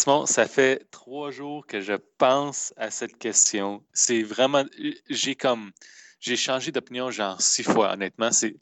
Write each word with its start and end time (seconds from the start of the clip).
Simon, 0.00 0.24
ça 0.24 0.46
fait 0.46 0.86
trois 0.90 1.30
jours 1.30 1.66
que 1.66 1.82
je 1.82 1.92
pense 2.16 2.72
à 2.78 2.90
cette 2.90 3.18
question. 3.18 3.84
C'est 3.92 4.22
vraiment. 4.22 4.64
J'ai 5.10 5.34
comme. 5.34 5.72
J'ai 6.20 6.36
changé 6.36 6.72
d'opinion 6.72 7.10
genre 7.10 7.40
six 7.42 7.62
fois, 7.62 7.92
honnêtement. 7.92 8.30
C'est, 8.32 8.56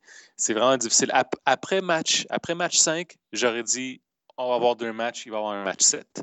vraiment 0.53 0.77
difficile. 0.77 1.13
après 1.45 1.81
match, 1.81 2.27
après 2.29 2.57
match 2.57 2.77
5, 2.77 3.17
j'aurais 3.33 3.63
dit 3.63 4.01
on 4.37 4.49
va 4.49 4.57
avoir 4.57 4.75
deux 4.75 4.93
matchs, 4.93 5.27
il 5.27 5.31
va 5.31 5.37
y 5.37 5.39
avoir 5.39 5.55
un 5.55 5.65
match 5.65 5.83
7. 5.83 6.23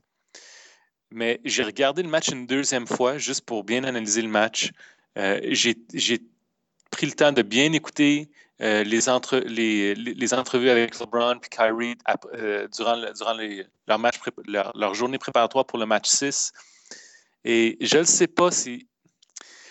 Mais 1.11 1.39
j'ai 1.45 1.63
regardé 1.63 2.03
le 2.03 2.09
match 2.09 2.29
une 2.29 2.45
deuxième 2.45 2.87
fois 2.87 3.17
juste 3.17 3.45
pour 3.45 3.63
bien 3.63 3.85
analyser 3.85 4.21
le 4.21 4.27
match. 4.27 4.71
Euh, 5.17 5.39
j'ai, 5.43 5.77
pris 6.91 7.05
le 7.05 7.13
temps 7.13 7.31
de 7.31 7.41
bien 7.41 7.71
écouter 7.71 8.29
euh, 8.61 8.83
les, 8.83 9.09
entre, 9.09 9.37
les, 9.37 9.95
les, 9.95 10.33
entrevues 10.33 10.69
avec 10.69 10.97
LeBron 10.97 11.35
et 11.35 11.49
Kyrie 11.49 11.97
euh, 12.33 12.67
durant, 12.69 12.95
durant 13.13 13.33
les, 13.33 13.65
leur, 13.87 13.99
match, 13.99 14.15
leur, 14.47 14.71
leur, 14.77 14.93
journée 14.93 15.17
préparatoire 15.17 15.65
pour 15.65 15.77
le 15.77 15.85
match 15.85 16.07
6. 16.07 16.53
Et 17.43 17.77
je 17.81 17.97
ne 17.97 18.03
sais 18.03 18.27
pas 18.27 18.51
si. 18.51 18.87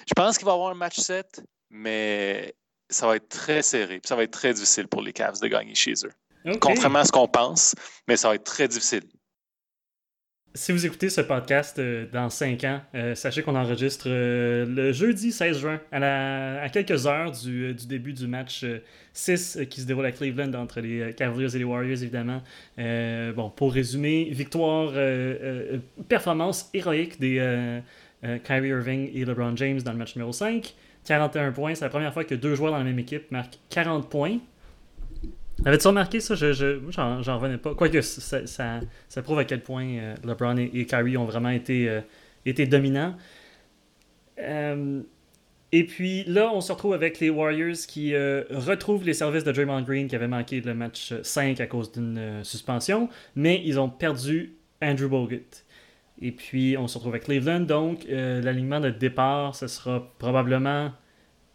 Je 0.07 0.13
pense 0.15 0.37
qu'il 0.37 0.45
va 0.45 0.53
y 0.53 0.55
avoir 0.55 0.71
un 0.71 0.75
match 0.75 0.99
7, 0.99 1.43
mais 1.71 2.55
ça 2.91 3.07
va 3.07 3.17
être 3.17 3.29
très 3.31 3.63
serré. 3.63 4.03
Ça 4.05 4.17
va 4.17 4.23
être 4.23 4.33
très 4.33 4.53
difficile 4.53 4.87
pour 4.87 5.01
les 5.01 5.15
Cavs 5.15 5.41
de 5.41 5.49
gagner 5.49 5.75
chez 5.75 5.95
eux. 6.05 6.13
Contrairement 6.61 6.99
à 6.99 7.05
ce 7.07 7.13
qu'on 7.13 7.27
pense, 7.27 7.75
mais 8.07 8.19
ça 8.19 8.29
va 8.29 8.35
être 8.35 8.45
très 8.45 8.69
difficile. 8.69 9.09
Si 10.57 10.71
vous 10.71 10.87
écoutez 10.87 11.09
ce 11.09 11.21
podcast 11.21 11.81
euh, 11.81 12.07
dans 12.13 12.31
5 12.31 12.63
ans, 12.63 12.81
euh, 12.95 13.17
sachez 13.17 13.43
qu'on 13.43 13.57
enregistre 13.57 14.05
euh, 14.07 14.65
le 14.65 14.93
jeudi 14.93 15.33
16 15.33 15.59
juin, 15.59 15.81
à, 15.91 16.69
quelques 16.73 17.09
heures 17.09 17.33
du, 17.33 17.75
début 17.75 18.13
du 18.13 18.29
match 18.29 18.65
6 19.15 19.59
qui 19.69 19.81
se 19.81 19.87
déroule 19.87 20.07
à 20.07 20.13
Cleveland 20.13 20.55
entre 20.55 20.81
les 20.81 21.13
Cavaliers 21.13 21.57
et 21.57 21.59
les 21.59 21.65
Warriors, 21.65 22.01
évidemment. 22.01 22.41
bon, 22.79 23.51
pour 23.51 23.73
résumer, 23.73 24.29
victoire, 24.31 24.93
performance 26.09 26.71
héroïque 26.73 27.19
des 27.19 27.81
Kyrie 28.45 28.69
Irving 28.69 29.11
et 29.13 29.25
LeBron 29.25 29.57
James 29.57 29.83
dans 29.83 29.93
le 29.93 29.99
match 29.99 30.15
numéro 30.15 30.31
5. 30.31 30.73
41 31.05 31.51
points, 31.51 31.75
c'est 31.75 31.85
la 31.85 31.91
première 31.91 32.13
fois 32.13 32.23
que 32.23 32.37
deux 32.37 32.55
joueurs 32.55 32.71
dans 32.71 32.79
la 32.79 32.85
même 32.85 32.99
équipe 33.01 33.29
marquent 33.33 33.59
40 33.71 34.09
points. 34.09 34.39
Avais-tu 35.65 35.89
remarqué 35.89 36.21
ça? 36.21 36.35
Je, 36.35 36.53
je, 36.53 36.79
j'en, 36.91 37.23
revenais 37.23 37.57
pas. 37.57 37.75
Quoique, 37.75 38.03
ça, 38.03 38.47
ça, 38.47 39.23
prouve 39.23 39.39
à 39.39 39.45
quel 39.45 39.63
point 39.63 39.87
euh, 39.87 40.15
LeBron 40.23 40.57
et, 40.57 40.85
Kyrie 40.85 41.17
ont 41.17 41.25
vraiment 41.25 41.49
été, 41.49 41.89
euh, 41.89 42.67
dominants. 42.67 43.15
Euh, 44.39 45.01
et 45.73 45.85
puis 45.85 46.25
là, 46.25 46.51
on 46.53 46.61
se 46.61 46.71
retrouve 46.71 46.93
avec 46.93 47.19
les 47.19 47.31
Warriors 47.31 47.77
qui 47.89 48.15
retrouvent 48.15 49.05
les 49.05 49.15
services 49.15 49.43
de 49.43 49.51
Draymond 49.51 49.83
Green 49.83 50.07
qui 50.07 50.15
avait 50.15 50.29
manqué 50.29 50.61
le 50.61 50.73
match 50.73 51.13
5 51.23 51.61
à 51.61 51.67
cause 51.67 51.91
d'une 51.91 52.45
suspension, 52.45 53.09
mais 53.35 53.61
ils 53.65 53.81
ont 53.81 53.89
perdu 53.89 54.55
Andrew 54.81 55.09
Bogut. 55.09 55.65
Et 56.21 56.31
puis, 56.31 56.77
on 56.79 56.87
se 56.87 56.97
retrouve 56.97 57.15
avec 57.15 57.25
Cleveland. 57.25 57.61
Donc, 57.61 58.05
l'alignement 58.09 58.79
de 58.79 58.91
départ, 58.91 59.57
ce 59.57 59.67
sera 59.67 60.13
probablement 60.19 60.93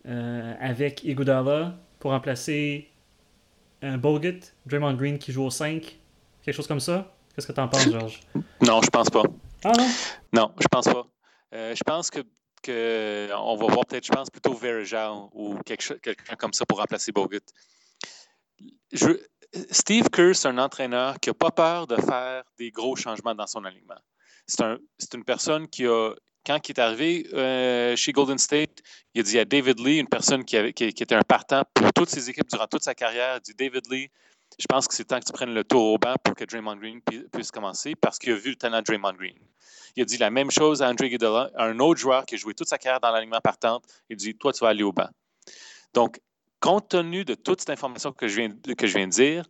avec 0.03 1.05
Iguodala 1.05 1.80
pour 1.99 2.11
remplacer 2.11 2.88
un 3.81 3.97
Bogut, 3.97 4.39
Draymond 4.66 4.95
Green 4.95 5.19
qui 5.19 5.31
joue 5.31 5.44
au 5.44 5.49
5, 5.49 5.99
quelque 6.41 6.55
chose 6.55 6.67
comme 6.67 6.80
ça? 6.80 7.13
Qu'est-ce 7.33 7.47
que 7.47 7.53
tu 7.53 7.59
en 7.59 7.67
penses, 7.67 7.83
Georges? 7.91 8.21
Non, 8.61 8.81
je 8.81 8.89
pense 8.89 9.09
pas. 9.09 9.23
Ah 9.63 9.71
non? 9.77 9.88
Non, 10.33 10.52
je 10.59 10.67
pense 10.67 10.86
pas. 10.86 11.08
Euh, 11.53 11.75
je 11.75 11.83
pense 11.83 12.09
que, 12.09 12.19
que, 12.61 13.30
on 13.36 13.55
va 13.55 13.67
voir 13.67 13.86
peut-être, 13.86 14.05
je 14.05 14.11
pense 14.11 14.30
plutôt 14.30 14.53
Verjao 14.53 15.30
ou 15.33 15.58
quelqu'un 15.66 16.36
comme 16.37 16.53
ça 16.53 16.65
pour 16.65 16.80
remplacer 16.80 17.11
Bogut. 17.11 17.39
Steve 19.71 20.09
Kerr, 20.09 20.36
c'est 20.36 20.48
un 20.48 20.58
entraîneur 20.58 21.20
qui 21.20 21.30
n'a 21.30 21.33
pas 21.33 21.52
peur 21.52 21.87
de 21.87 21.95
faire 21.95 22.43
des 22.58 22.71
gros 22.71 22.95
changements 22.95 23.33
dans 23.33 23.48
son 23.48 23.65
alignement. 23.65 23.99
C'est 24.45 24.61
un, 24.61 24.77
une 25.14 25.23
personne 25.23 25.67
qui 25.67 25.86
a 25.86 26.14
quand 26.45 26.67
il 26.67 26.72
est 26.72 26.80
arrivé 26.80 27.27
euh, 27.33 27.95
chez 27.95 28.11
Golden 28.11 28.38
State, 28.38 28.82
il 29.14 29.22
a 29.22 29.23
dit 29.23 29.39
à 29.39 29.45
David 29.45 29.80
Lee, 29.80 29.98
une 29.98 30.08
personne 30.08 30.44
qui, 30.44 30.55
était 30.58 31.16
un 31.16 31.22
partant 31.22 31.64
pour 31.73 31.92
toutes 31.94 32.10
ses 32.10 32.30
équipes 32.30 32.50
durant 32.50 32.67
toute 32.67 32.83
sa 32.83 32.95
carrière, 32.95 33.38
il 33.38 33.42
dit 33.42 33.54
David 33.54 33.92
Lee, 33.92 34.10
je 34.58 34.66
pense 34.67 34.88
que 34.88 34.94
c'est 34.94 35.05
temps 35.05 35.20
que 35.20 35.26
tu 35.26 35.32
prennes 35.32 35.54
le 35.54 35.64
tour 35.64 35.94
au 35.94 35.98
banc 35.98 36.16
pour 36.23 36.36
que 36.36 36.44
Draymond 36.44 36.77
Green 36.77 37.02
puisse 37.32 37.52
commencer 37.52 37.95
parce 37.95 38.17
qu'il 38.17 38.33
a 38.33 38.36
vu 38.36 38.52
le 38.52 38.55
talent 38.55 38.80
de 38.80 38.83
Draymond 38.83 39.14
Green. 39.14 39.38
Il 39.95 40.04
a 40.04 40.05
dit 40.05 40.17
la 40.17 40.30
même 40.30 40.52
chose 40.52 40.82
à 40.82 40.89
Andre 40.89 41.05
Iguodala, 41.05 41.52
un 41.55 41.80
autre 41.80 42.00
joueur 42.00 42.26
qui 42.26 42.36
a 42.36 42.38
joué 42.38 42.54
toute 42.54 42.67
sa 42.67 42.77
carrière 42.77 43.00
dans 43.00 43.11
l'alignement 43.11 43.42
partante. 43.42 43.86
Il 44.10 44.17
dit 44.17 44.36
Toi, 44.36 44.52
tu 44.54 44.60
vas 44.60 44.70
aller 44.70 44.83
au 44.83 44.92
banc. 44.92 45.10
Donc, 45.94 46.20
compte 46.60 46.89
tenu 46.89 47.26
de 47.26 47.36
toute 47.36 47.61
cette 47.61 47.70
information 47.70 48.11
que 48.11 48.27
je 48.27 48.36
viens, 48.36 48.50
que 48.77 48.88
je 48.88 48.98
viens 48.98 49.08
de 49.08 49.11
dire, 49.11 49.45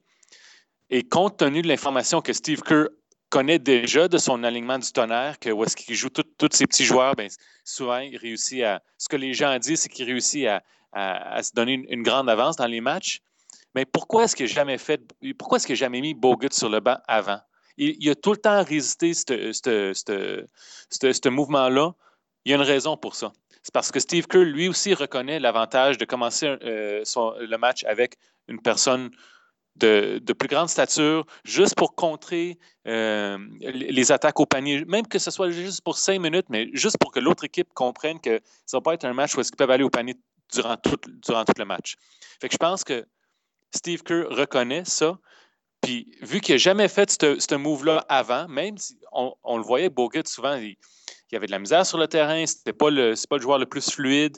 et 0.90 1.04
compte 1.04 1.38
tenu 1.38 1.62
de 1.62 1.68
l'information 1.68 2.22
que 2.22 2.34
Steve 2.34 2.62
Kerr 2.62 2.88
connaît 3.30 3.60
déjà 3.60 4.08
de 4.08 4.18
son 4.18 4.44
alignement 4.44 4.80
du 4.80 4.92
tonnerre 4.92 5.40
que 5.40 5.50
où 5.50 5.64
est-ce 5.64 5.76
qu'il 5.76 5.96
joue 5.96 6.10
tous 6.10 6.50
ces 6.52 6.66
petits 6.66 6.84
joueurs, 6.84 7.16
bien, 7.16 7.28
souvent 7.64 8.00
il 8.00 8.18
réussit 8.18 8.64
à. 8.64 8.82
Ce 8.98 9.08
que 9.08 9.16
les 9.16 9.34
gens 9.34 9.58
disent, 9.60 9.82
c'est 9.82 9.90
qu'il 9.90 10.06
réussit 10.06 10.48
à, 10.48 11.44
se 11.44 11.54
donner 11.54 11.86
une, 11.90 12.04
grande 12.04 12.30
avance 12.30 12.56
dans 12.56 12.66
les 12.66 12.82
matchs. 12.82 13.22
Mais 13.76 13.86
pourquoi 13.86 14.24
est-ce 14.24 14.36
qu'il 14.36 14.48
n'a 14.48 14.52
jamais 14.52 14.78
fait. 14.78 15.02
Pourquoi 15.38 15.58
est-ce 15.58 15.68
qu'il 15.68 15.76
n'a 15.76 15.80
jamais 15.80 16.02
mis 16.02 16.14
Bogut 16.14 16.52
sur 16.52 16.70
le 16.70 16.80
banc 16.80 16.98
avant? 17.08 17.40
Il, 17.78 18.10
a 18.10 18.16
tout 18.16 18.32
le 18.32 18.38
temps 18.38 18.64
résisté 18.64 19.14
ce 19.14 21.30
mouvement-là. 21.30 21.92
Il 22.44 22.52
y 22.52 22.54
a 22.54 22.58
une 22.58 22.64
raison 22.64 22.98
pour 22.98 23.16
ça. 23.16 23.32
C'est 23.64 23.74
parce 23.74 23.92
que 23.92 24.00
Steve 24.00 24.28
Kerr, 24.28 24.44
lui 24.44 24.68
aussi, 24.68 24.94
reconnaît 24.94 25.40
l'avantage 25.40 25.98
de 25.98 26.06
commencer 26.06 26.48
euh, 26.48 27.04
le 27.06 27.58
match 27.58 27.84
avec 27.86 28.18
une 28.48 28.62
personne 28.62 29.12
de, 29.80 30.34
plus 30.34 30.48
grande 30.48 30.70
stature, 30.70 31.26
juste 31.44 31.76
pour 31.76 31.96
contrer 31.96 32.58
euh, 32.88 33.38
les 33.62 34.12
attaques 34.12 34.40
au 34.40 34.46
panier, 34.46 34.86
même 34.86 35.08
que 35.08 35.20
ce 35.20 35.32
soit 35.32 35.50
juste 35.52 35.82
pour 35.82 35.98
cinq 35.98 36.20
minutes, 36.20 36.46
mais 36.50 36.70
juste 36.74 36.98
pour 37.00 37.12
que 37.12 37.20
l'autre 37.20 37.44
équipe 37.44 37.70
comprenne 37.74 38.20
que 38.20 38.40
ça 38.66 38.78
ne 38.78 38.80
va 38.80 38.82
pas 38.82 38.94
être 38.94 39.06
un 39.06 39.14
match 39.14 39.36
où 39.36 39.42
ils 39.42 39.56
peuvent 39.58 39.72
aller 39.72 39.84
au 39.84 39.90
panier 39.90 40.16
durant 40.54 40.78
tout, 40.78 40.98
le 41.06 41.64
match. 41.66 41.96
Fait 42.42 42.48
que 42.48 42.54
je 42.54 42.58
pense 42.58 42.84
que 42.84 43.06
Steve 43.74 44.04
Kerr 44.04 44.28
reconnaît 44.30 44.86
ça. 44.86 45.18
Puis, 45.82 46.12
vu 46.22 46.42
qu'il 46.42 46.56
n'a 46.56 46.58
jamais 46.58 46.88
fait 46.90 47.10
ce 47.10 47.56
move-là 47.56 48.06
avant, 48.10 48.48
même 48.48 48.78
si 48.78 48.98
on, 49.14 49.58
le 49.58 49.64
voyait, 49.64 49.90
Bogut, 49.90 50.28
souvent, 50.28 50.56
il, 50.56 50.76
y 51.32 51.36
avait 51.36 51.46
de 51.46 51.52
la 51.52 51.60
misère 51.60 51.86
sur 51.86 51.98
le 51.98 52.08
terrain, 52.08 52.46
ce 52.46 52.56
n'était 52.58 52.74
pas, 52.74 52.88
pas 52.88 53.38
le 53.38 53.42
joueur 53.42 53.60
le 53.60 53.66
plus 53.66 53.90
fluide 53.90 54.38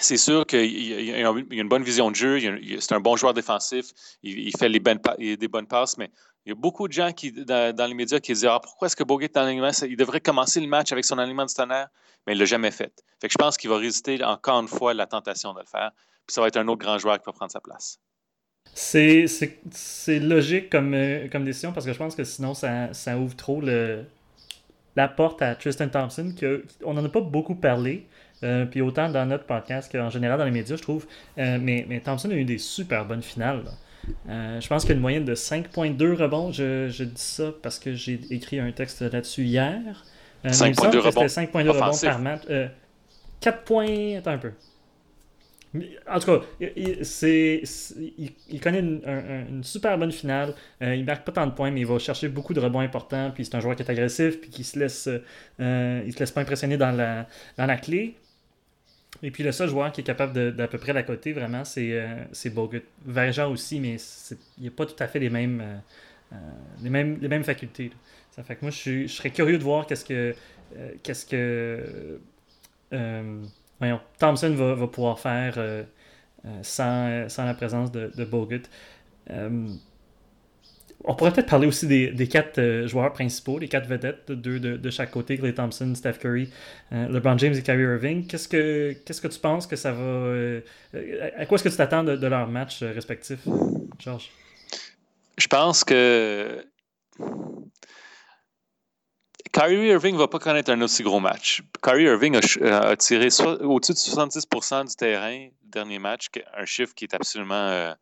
c'est 0.00 0.16
sûr 0.16 0.46
qu'il 0.46 1.24
a 1.24 1.30
une 1.50 1.68
bonne 1.68 1.84
vision 1.84 2.10
de 2.10 2.16
jeu, 2.16 2.38
c'est 2.80 2.94
un 2.94 3.00
bon 3.00 3.16
joueur 3.16 3.34
défensif, 3.34 3.86
il, 4.22 4.56
fait 4.56 4.68
des 4.68 5.48
bonnes 5.48 5.66
passes, 5.66 5.98
mais 5.98 6.10
il 6.46 6.50
y 6.50 6.52
a 6.52 6.54
beaucoup 6.54 6.88
de 6.88 6.92
gens 6.92 7.12
qui, 7.12 7.32
dans, 7.32 7.88
les 7.88 7.94
médias 7.94 8.20
qui 8.20 8.32
disent 8.32 8.44
ah, 8.44 8.60
pourquoi 8.62 8.86
est-ce 8.86 8.96
que 8.96 9.04
Bogut 9.04 9.24
est 9.24 9.36
en 9.36 9.42
alignement? 9.42 9.70
Il 9.88 9.96
devrait 9.96 10.20
commencer 10.20 10.60
le 10.60 10.66
match 10.66 10.92
avec 10.92 11.04
son 11.04 11.18
alignement 11.18 11.46
du 11.46 11.54
tonnerre, 11.54 11.88
mais 12.26 12.34
il 12.34 12.36
ne 12.36 12.40
l'a 12.40 12.46
jamais 12.46 12.70
fait. 12.70 13.02
je 13.22 13.36
pense 13.36 13.56
qu'il 13.56 13.70
va 13.70 13.78
résister 13.78 14.22
encore 14.22 14.60
une 14.60 14.68
fois 14.68 14.90
à 14.90 14.94
la 14.94 15.06
tentation 15.06 15.54
de 15.54 15.60
le 15.60 15.66
faire, 15.66 15.90
puis 16.26 16.34
ça 16.34 16.40
va 16.40 16.48
être 16.48 16.58
un 16.58 16.68
autre 16.68 16.84
grand 16.84 16.98
joueur 16.98 17.18
qui 17.18 17.24
va 17.26 17.32
prendre 17.32 17.52
sa 17.52 17.60
place. 17.60 17.98
C'est 18.74 19.26
logique 20.20 20.68
comme, 20.68 20.94
euh, 20.94 21.28
comme 21.28 21.44
décision 21.44 21.72
parce 21.72 21.86
que 21.86 21.92
je 21.92 21.98
pense 21.98 22.14
que 22.14 22.24
sinon 22.24 22.54
ça, 22.54 22.90
ouvre 23.16 23.36
trop 23.36 23.62
la 23.62 25.08
porte 25.08 25.40
à 25.42 25.54
Tristan 25.54 25.88
Thompson, 25.88 26.34
que, 26.38 26.64
on 26.84 26.94
n'en 26.94 27.04
a 27.04 27.08
pas 27.08 27.20
beaucoup 27.20 27.54
parlé. 27.54 28.06
Euh, 28.44 28.66
puis 28.66 28.82
autant 28.82 29.08
dans 29.08 29.24
notre 29.26 29.44
podcast 29.44 29.90
qu'en 29.90 30.10
général 30.10 30.38
dans 30.38 30.44
les 30.44 30.50
médias, 30.50 30.76
je 30.76 30.82
trouve. 30.82 31.06
Euh, 31.38 31.58
mais, 31.60 31.86
mais, 31.88 32.00
Thompson 32.00 32.30
a 32.30 32.34
eu 32.34 32.44
des 32.44 32.58
super 32.58 33.06
bonnes 33.06 33.22
finales. 33.22 33.62
Euh, 34.28 34.60
je 34.60 34.68
pense 34.68 34.82
qu'il 34.82 34.90
y 34.90 34.92
a 34.92 34.96
une 34.96 35.00
moyenne 35.00 35.24
de 35.24 35.34
5.2 35.34 36.14
rebonds. 36.14 36.52
Je, 36.52 36.88
je, 36.90 37.04
dis 37.04 37.12
ça 37.20 37.52
parce 37.62 37.78
que 37.78 37.94
j'ai 37.94 38.20
écrit 38.30 38.60
un 38.60 38.70
texte 38.70 39.00
là-dessus 39.00 39.44
hier. 39.44 40.04
5.2 40.44 40.98
rebonds. 40.98 41.24
5.2 41.24 41.68
rebonds 41.70 41.98
par 42.02 42.18
match. 42.18 42.42
4 43.40 43.62
points. 43.64 44.18
Attends 44.18 44.32
un 44.32 44.38
peu. 44.38 44.52
En 46.08 46.20
tout 46.20 46.26
cas, 46.26 46.46
il, 46.76 47.04
c'est, 47.04 47.62
il, 48.48 48.60
connaît 48.60 48.78
une, 48.78 49.62
super 49.64 49.98
bonne 49.98 50.12
finale. 50.12 50.54
Euh, 50.82 50.94
il 50.94 51.04
marque 51.04 51.24
pas 51.24 51.32
tant 51.32 51.46
de 51.46 51.52
points, 51.52 51.72
mais 51.72 51.80
il 51.80 51.86
va 51.86 51.98
chercher 51.98 52.28
beaucoup 52.28 52.54
de 52.54 52.60
rebonds 52.60 52.80
importants. 52.80 53.32
Puis 53.34 53.46
c'est 53.46 53.56
un 53.56 53.60
joueur 53.60 53.74
qui 53.74 53.82
est 53.82 53.90
agressif, 53.90 54.40
puis 54.40 54.50
qui 54.50 54.64
se 54.64 54.78
laisse, 54.78 55.08
il 55.58 56.12
se 56.12 56.18
laisse 56.18 56.30
pas 56.30 56.42
impressionner 56.42 56.76
dans 56.76 56.92
la, 56.92 57.26
dans 57.56 57.66
la 57.66 57.76
clé. 57.76 58.16
Et 59.22 59.30
puis 59.30 59.42
le 59.42 59.52
seul 59.52 59.68
joueur 59.68 59.92
qui 59.92 60.00
est 60.00 60.04
capable 60.04 60.54
d'à 60.54 60.68
peu 60.68 60.78
près 60.78 60.92
la 60.92 61.02
côté, 61.02 61.32
vraiment, 61.32 61.64
c'est 61.64 61.90
euh, 61.92 62.50
Bogut. 62.52 62.82
Vergent 63.06 63.50
aussi, 63.50 63.80
mais 63.80 63.96
il 64.58 64.64
n'a 64.64 64.70
pas 64.70 64.86
tout 64.86 65.00
à 65.02 65.06
fait 65.06 65.18
les 65.18 65.30
mêmes, 65.30 65.60
euh, 65.60 65.76
euh, 66.32 66.36
les 66.82 66.90
mêmes, 66.90 67.18
les 67.20 67.28
mêmes 67.28 67.44
facultés. 67.44 67.92
Ça 68.32 68.42
fait 68.42 68.56
que 68.56 68.62
moi, 68.62 68.70
je, 68.70 69.06
serais 69.06 69.30
curieux 69.30 69.58
de 69.58 69.62
voir 69.62 69.86
qu'est-ce 69.86 70.04
que, 70.04 70.34
qu'est-ce 71.02 71.24
que 71.24 72.18
voyons, 73.78 74.00
Thompson 74.18 74.50
va, 74.50 74.86
pouvoir 74.88 75.20
faire 75.20 75.84
sans, 76.62 77.28
sans, 77.28 77.44
la 77.44 77.54
présence 77.54 77.92
de, 77.92 78.10
de 78.14 78.24
Bogut. 78.24 78.62
On 81.06 81.14
pourrait 81.14 81.32
peut-être 81.32 81.50
parler 81.50 81.66
aussi 81.66 81.86
des, 81.86 82.28
quatre 82.28 82.58
euh, 82.58 82.86
joueurs 82.88 83.12
principaux, 83.12 83.58
les 83.58 83.68
quatre 83.68 83.86
vedettes, 83.86 84.32
deux 84.32 84.58
de, 84.58 84.90
chaque 84.90 85.10
côté, 85.10 85.36
Clay 85.36 85.52
Thompson, 85.52 85.94
Steph 85.94 86.14
Curry, 86.14 86.48
euh, 86.92 87.08
LeBron 87.08 87.36
James 87.36 87.54
et 87.54 87.62
Kyrie 87.62 87.82
Irving. 87.82 88.26
Qu'est-ce 88.26 88.48
que, 88.48 88.94
que 89.04 89.28
tu 89.28 89.38
penses 89.38 89.66
que 89.66 89.76
ça 89.76 89.92
va... 89.92 90.02
Euh, 90.02 90.60
à 91.36 91.44
quoi 91.44 91.56
est-ce 91.56 91.64
que 91.64 91.68
tu 91.68 91.76
t'attends 91.76 92.04
de, 92.04 92.16
de 92.16 92.26
leurs 92.26 92.48
matchs 92.48 92.82
respectifs, 92.82 93.46
Georges? 93.98 94.30
Je 95.36 95.46
pense 95.46 95.84
que 95.84 96.64
Kyrie 99.52 99.88
Irving 99.88 100.14
ne 100.14 100.20
va 100.20 100.28
pas 100.28 100.38
connaître 100.38 100.70
un 100.70 100.80
aussi 100.80 101.02
gros 101.02 101.20
match. 101.20 101.62
Kyrie 101.82 102.04
Irving 102.04 102.34
a, 102.36 102.96
tiré 102.96 103.28
au-dessus 103.60 103.92
de 103.92 103.98
70% 103.98 104.88
du 104.88 104.94
terrain 104.96 105.48
le 105.48 105.70
dernier 105.70 105.98
match, 105.98 106.28
un 106.56 106.64
chiffre 106.64 106.94
qui 106.94 107.04
est 107.04 107.14
absolument. 107.14 107.94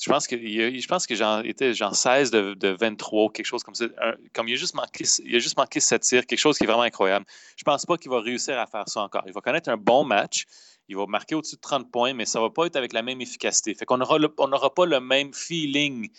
Je 0.00 0.10
pense 0.10 0.26
que 0.26 0.36
je 0.36 0.86
pense 0.86 1.06
que 1.06 1.14
j'en 1.14 1.42
était 1.42 1.74
genre 1.74 1.94
16 1.94 2.30
de, 2.30 2.54
de, 2.54 2.68
23, 2.68 3.30
quelque 3.32 3.46
chose 3.46 3.62
comme 3.62 3.74
ça. 3.74 3.86
comme 4.32 4.48
il 4.48 4.54
a 4.54 4.56
juste 4.56 4.74
manqué, 4.74 5.04
il 5.24 5.36
a 5.36 5.38
juste 5.38 5.56
manqué 5.56 5.80
7 5.80 6.02
tirs, 6.02 6.26
quelque 6.26 6.38
chose 6.38 6.58
qui 6.58 6.64
est 6.64 6.66
vraiment 6.66 6.82
incroyable. 6.82 7.24
Je 7.56 7.62
pense 7.62 7.86
pas 7.86 7.96
qu'il 7.96 8.10
va 8.10 8.20
réussir 8.20 8.58
à 8.58 8.66
faire 8.66 8.88
ça 8.88 9.00
encore. 9.02 9.22
Il 9.26 9.32
va 9.32 9.40
connaître 9.40 9.68
un 9.68 9.76
bon 9.76 10.04
match. 10.04 10.46
Il 10.88 10.96
va 10.96 11.06
marquer 11.06 11.34
au-dessus 11.34 11.56
de 11.56 11.60
30 11.60 11.90
points, 11.90 12.14
mais 12.14 12.24
ça 12.24 12.38
ne 12.38 12.44
va 12.44 12.50
pas 12.50 12.66
être 12.66 12.76
avec 12.76 12.92
la 12.92 13.02
même 13.02 13.20
efficacité. 13.20 13.74
Fait 13.74 13.84
qu'on 13.84 13.98
n'aura 13.98 14.74
pas 14.74 14.86
le 14.86 15.00
même 15.00 15.32
feeling 15.32 16.10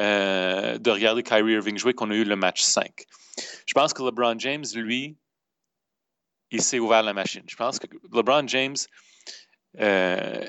euh, 0.00 0.78
de 0.78 0.90
regarder 0.90 1.22
Kyrie 1.22 1.52
Irving 1.52 1.76
jouer 1.78 1.92
qu'on 1.92 2.10
a 2.10 2.14
eu 2.14 2.24
le 2.24 2.36
match 2.36 2.62
5. 2.62 3.04
Je 3.66 3.74
pense 3.74 3.92
que 3.92 4.02
LeBron 4.02 4.38
James, 4.38 4.64
lui, 4.74 5.16
il 6.50 6.62
s'est 6.62 6.78
ouvert 6.78 7.02
la 7.02 7.14
machine. 7.14 7.42
Je 7.46 7.56
pense 7.56 7.78
que 7.78 7.86
LeBron 8.12 8.46
James, 8.48 8.76
euh, 9.80 10.46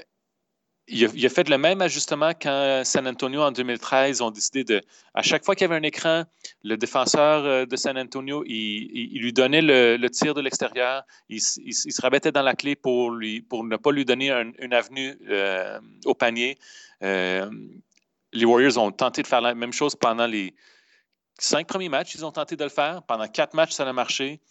il, 0.88 1.25
a, 1.25 1.30
fait 1.30 1.47
le 1.47 1.57
même 1.57 1.81
ajustement 1.81 2.31
quand 2.31 2.81
San 2.83 3.07
Antonio 3.07 3.41
en 3.41 3.51
2013 3.51 4.21
ont 4.21 4.31
décidé 4.31 4.63
de. 4.63 4.81
À 5.13 5.21
chaque 5.21 5.45
fois 5.45 5.56
qu'il 5.56 5.65
y 5.65 5.69
avait 5.71 5.80
un 5.80 5.83
écran, 5.83 6.25
le 6.63 6.75
défenseur 6.75 7.45
euh, 7.45 7.65
de 7.65 7.75
San 7.77 7.97
Antonio, 7.97 8.44
il, 8.45 9.18
lui 9.21 9.31
donnait 9.31 9.62
le, 9.62 10.07
tir 10.09 10.33
de 10.33 10.41
l'extérieur. 10.41 11.03
Il, 11.30 11.41
se 11.41 12.01
rabattait 12.01 12.31
dans 12.31 12.41
la 12.41 12.53
clé 12.53 12.75
pour, 12.75 13.12
ne 13.12 13.77
pas 13.77 13.91
lui 13.91 14.03
donner 14.03 14.31
une 14.31 14.74
avenue 14.74 15.18
euh, 15.30 15.80
au 16.06 16.13
panier. 16.13 16.57
Euh, 17.01 17.50
les 18.33 18.45
Warriors 18.45 18.77
ont 18.77 18.91
tenté 18.91 19.21
de 19.21 19.27
faire 19.27 19.41
la 19.41 19.56
même 19.56 19.74
chose 19.74 19.95
pendant 19.95 20.27
les 20.27 20.53
cinq 21.39 21.68
premiers 21.68 21.89
matchs. 21.89 22.15
Ils 22.15 22.25
ont 22.25 22.31
tenté 22.31 22.57
de 22.57 22.63
le 22.63 22.69
faire. 22.69 23.03
Pendant 23.03 23.27
quatre 23.27 23.53
matchs, 23.53 23.71
ça 23.71 23.88
a 23.88 23.94
marché. 23.94 24.41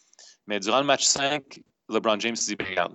Mais 0.47 0.61
durant 0.61 0.81
le 0.81 0.87
match 0.87 1.05
5, 1.05 1.61
LeBron 1.93 2.19
James 2.21 2.35
dit 2.35 2.57
ben, 2.57 2.67
regarde, 2.69 2.95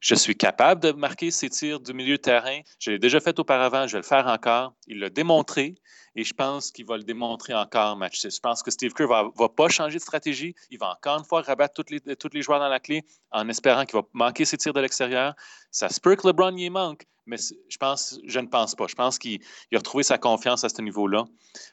je 0.00 0.14
suis 0.14 0.36
capable 0.36 0.82
de 0.82 0.92
marquer 0.92 1.30
ces 1.30 1.48
tirs 1.48 1.80
du 1.80 1.92
milieu 1.92 2.16
de 2.16 2.22
terrain. 2.22 2.60
Je 2.78 2.90
l'ai 2.90 2.98
déjà 2.98 3.20
fait 3.20 3.38
auparavant, 3.38 3.86
je 3.86 3.92
vais 3.92 4.02
le 4.02 4.06
faire 4.06 4.26
encore. 4.26 4.74
Il 4.86 5.00
l'a 5.00 5.10
démontré 5.10 5.74
et 6.16 6.24
je 6.24 6.32
pense 6.32 6.70
qu'il 6.70 6.86
va 6.86 6.96
le 6.96 7.02
démontrer 7.02 7.54
encore 7.54 7.96
match 7.96 8.20
6. 8.20 8.36
Je 8.36 8.40
pense 8.40 8.62
que 8.62 8.70
Steve 8.70 8.92
Kerr 8.92 9.08
ne 9.08 9.38
va, 9.38 9.48
pas 9.48 9.68
changer 9.68 9.98
de 9.98 10.02
stratégie. 10.02 10.54
Il 10.70 10.78
va 10.78 10.92
encore 10.92 11.18
une 11.18 11.24
fois 11.24 11.42
rabattre 11.42 11.82
tous 11.82 11.92
les, 11.92 12.00
les 12.32 12.42
joueurs 12.42 12.60
dans 12.60 12.68
la 12.68 12.80
clé 12.80 13.04
en 13.30 13.48
espérant 13.48 13.84
qu'il 13.84 13.98
va 13.98 14.06
manquer 14.12 14.44
ses 14.44 14.56
tirs 14.56 14.72
de 14.72 14.80
l'extérieur. 14.80 15.34
Ça 15.70 15.88
se 15.88 16.00
peut 16.00 16.14
que 16.16 16.26
LeBron 16.26 16.56
y 16.56 16.70
manque, 16.70 17.06
mais 17.26 17.36
je 17.68 17.76
pense, 17.78 18.18
je 18.26 18.40
ne 18.40 18.46
pense 18.46 18.74
pas. 18.74 18.86
Je 18.88 18.94
pense 18.94 19.18
qu'il 19.18 19.40
a 19.72 19.78
retrouvé 19.78 20.04
sa 20.04 20.18
confiance 20.18 20.64
à 20.64 20.68
ce 20.68 20.82
niveau-là. 20.82 21.24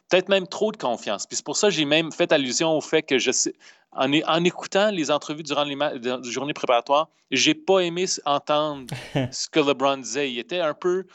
Peut-être 0.10 0.30
même 0.30 0.48
trop 0.48 0.72
de 0.72 0.78
confiance. 0.78 1.28
Puis 1.28 1.38
c'est 1.38 1.46
pour 1.46 1.58
ça 1.58 1.68
que 1.68 1.74
j'ai 1.74 1.86
même 1.86 2.12
fait 2.12 2.32
allusion 2.32 2.72
au 2.78 2.82
fait 2.82 3.04
que 3.04 3.18
je 3.18 3.32
sais, 3.32 3.54
en, 3.92 4.12
en 4.14 4.44
écoutant 4.44 4.92
les 4.92 5.12
entrevues 5.12 5.44
durant 5.44 5.64
les 5.64 5.76
journées 6.24 6.54
préparatoires, 6.54 7.10
j'ai 7.30 7.54
pas 7.54 7.80
aimé 7.80 8.06
entendre 8.26 8.94
ce 9.32 9.50
que 9.50 9.60
LeBron 9.60 9.98
disait. 9.98 10.32
Il 10.32 10.40
était 10.40 10.60
un 10.60 10.74
peu. 10.74 11.06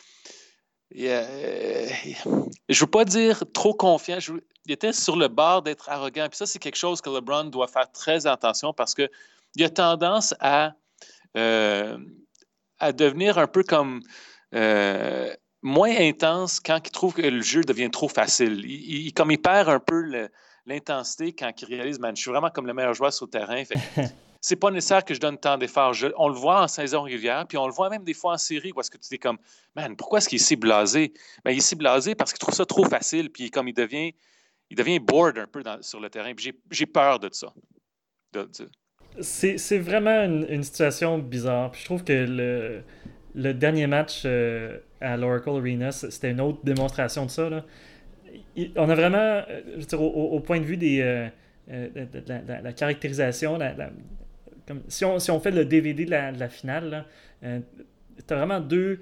Euh, 0.97 1.89
je 2.69 2.81
veux 2.81 2.91
pas 2.91 3.05
dire 3.05 3.43
trop 3.53 3.75
confiant. 3.75 4.19
il 4.67 4.73
était 4.73 4.93
sur 4.93 5.17
le 5.17 5.29
bord 5.29 5.62
d'être 5.62 5.89
arrogant. 5.89 6.29
Puis 6.29 6.37
ça, 6.37 6.47
c'est 6.47 6.59
quelque 6.59 6.77
chose 6.77 7.00
que 7.00 7.11
LeBron 7.11 7.44
doit 7.44 7.67
faire 7.67 7.91
très 7.91 8.27
attention 8.27 8.73
parce 8.73 8.94
qu'il 8.94 9.65
a 9.65 9.71
tendance 9.71 10.35
à. 10.41 10.73
Euh, 11.37 11.99
à 12.78 12.93
devenir 12.93 13.38
un 13.38 13.46
peu 13.46 13.62
comme 13.62 14.02
euh, 14.55 15.32
moins 15.62 15.94
intense 15.99 16.61
quand 16.61 16.81
il 16.84 16.90
trouve 16.90 17.14
que 17.14 17.23
le 17.23 17.43
jeu 17.43 17.62
devient 17.62 17.90
trop 17.90 18.08
facile. 18.08 18.64
Il, 18.64 19.12
comme 19.12 19.31
il 19.31 19.40
perd 19.40 19.69
un 19.69 19.81
peu 19.81 20.28
l'intensité 20.67 21.32
quand 21.32 21.50
il 21.61 21.64
réalise, 21.64 21.99
man, 21.99 22.14
je 22.14 22.23
suis 22.23 22.31
vraiment 22.31 22.50
comme 22.50 22.67
le 22.67 22.75
meilleur 22.75 22.94
joueur 22.94 23.12
sur 23.12 23.26
le 23.26 23.31
terrain. 23.31 23.62
c'est 24.40 24.56
pas 24.56 24.70
nécessaire 24.70 25.05
que 25.05 25.12
je 25.12 25.20
donne 25.20 25.38
tant 25.38 25.58
d'efforts. 25.58 25.94
On 26.17 26.28
le 26.28 26.34
voit 26.34 26.62
en 26.62 26.69
saison 26.69 27.02
régulière, 27.02 27.46
puis 27.49 27.58
on 27.58 27.67
le 27.67 27.73
voit 27.73 27.90
même 27.90 28.05
des 28.05 28.14
fois 28.14 28.34
en 28.34 28.38
série 28.38 28.73
où 28.75 28.81
est-ce 28.81 28.90
que 28.90 28.99
tu 28.99 29.08
dis 29.11 29.19
comme, 29.19 29.38
man, 29.75 29.96
pourquoi 29.96 30.19
est-ce 30.19 30.29
qu'il 30.29 30.40
est 30.40 30.44
si 30.44 30.55
blasé? 30.55 31.12
Ben, 31.44 31.50
il 31.50 31.58
est 31.58 31.61
si 31.61 31.75
blasé 31.75 32.14
parce 32.14 32.32
qu'il 32.32 32.38
trouve 32.38 32.55
ça 32.55 32.64
trop 32.64 32.84
facile, 32.84 33.31
puis 33.31 33.50
comme 33.50 33.67
il 33.67 33.75
devient, 33.75 34.14
il 34.70 34.76
devient 34.76 35.00
bored 35.00 35.38
un 35.38 35.46
peu 35.46 35.62
sur 35.81 36.00
le 36.00 36.11
terrain. 36.11 36.32
J'ai 36.70 36.87
peur 36.87 37.19
de 37.19 37.29
ça. 37.32 37.52
C'est 39.21 39.79
vraiment 39.79 40.25
une, 40.25 40.63
situation 40.63 41.19
bizarre. 41.19 41.73
Je 41.75 41.85
trouve 41.85 42.05
que 42.05 42.83
le, 43.35 43.55
dernier 43.55 43.87
match 43.87 44.23
euh, 44.25 44.79
à 45.01 45.17
l'Oracle 45.17 45.51
Arena, 45.51 45.93
c'était 45.93 46.31
une 46.31 46.41
autre 46.41 46.61
démonstration 46.65 47.25
de 47.27 47.31
ça. 47.31 47.49
Là. 47.49 47.65
On 48.77 48.89
a 48.89 48.95
vraiment, 48.95 49.43
euh, 49.49 49.97
au, 49.97 50.41
point 50.41 50.61
de 50.61 50.65
vue 50.65 50.77
des, 50.77 51.01
euh, 51.01 51.29
de, 51.69 52.63
la, 52.63 52.73
caractérisation, 52.73 53.59
si, 54.89 55.05
on, 55.05 55.19
si 55.19 55.31
on 55.31 55.41
fait 55.41 55.51
le 55.51 55.65
DVD 55.65 56.05
de 56.05 56.11
la, 56.11 56.49
finale, 56.49 57.05
tu 57.43 58.35
as 58.35 58.37
vraiment 58.37 58.61
deux 58.61 59.01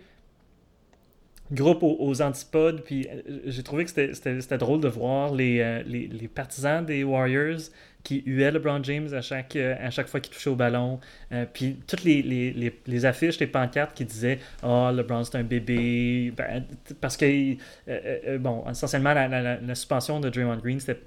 groupes 1.55 1.83
aux, 1.83 2.23
antipodes. 2.23 2.83
Puis 2.85 3.09
j'ai 3.47 3.63
trouvé 3.63 3.85
que 3.85 3.91
c'était 3.91 4.59
drôle 4.59 4.81
de 4.81 4.89
voir 4.89 5.33
les, 5.33 5.83
les, 5.87 6.07
les, 6.07 6.29
partisans 6.29 6.85
des 6.85 7.05
Warriors 7.05 7.71
qui 8.05 8.23
huait 8.27 8.51
LeBron 8.51 8.85
James 8.85 9.13
à 9.15 9.23
chaque, 9.23 9.57
euh, 9.57 9.75
à 9.81 9.91
chaque 9.91 10.07
fois 10.09 10.21
qu'il 10.21 10.33
touchait 10.33 10.51
au 10.51 10.55
ballon. 10.55 11.01
Euh, 11.33 11.47
puis 11.51 11.79
toutes 11.87 12.05
les, 12.05 12.23
les, 12.23 12.79
les, 12.87 13.05
affiches, 13.07 13.41
les 13.41 13.47
pancartes 13.47 13.97
qui 13.97 14.05
disaient 14.05 14.39
Ah, 14.63 14.91
oh, 14.91 14.97
LeBron 14.97 15.25
c'est 15.25 15.39
un 15.39 15.43
bébé. 15.43 16.33
Ben, 16.37 16.65
parce 17.01 17.17
que, 17.17 17.57
euh, 17.89 18.39
bon, 18.39 18.63
essentiellement, 18.71 19.15
la, 19.15 19.29
la, 19.29 19.75
suspension 19.75 20.21
de 20.21 20.29
Draymond 20.29 20.59
Green, 20.59 20.79
c'était 20.79 21.01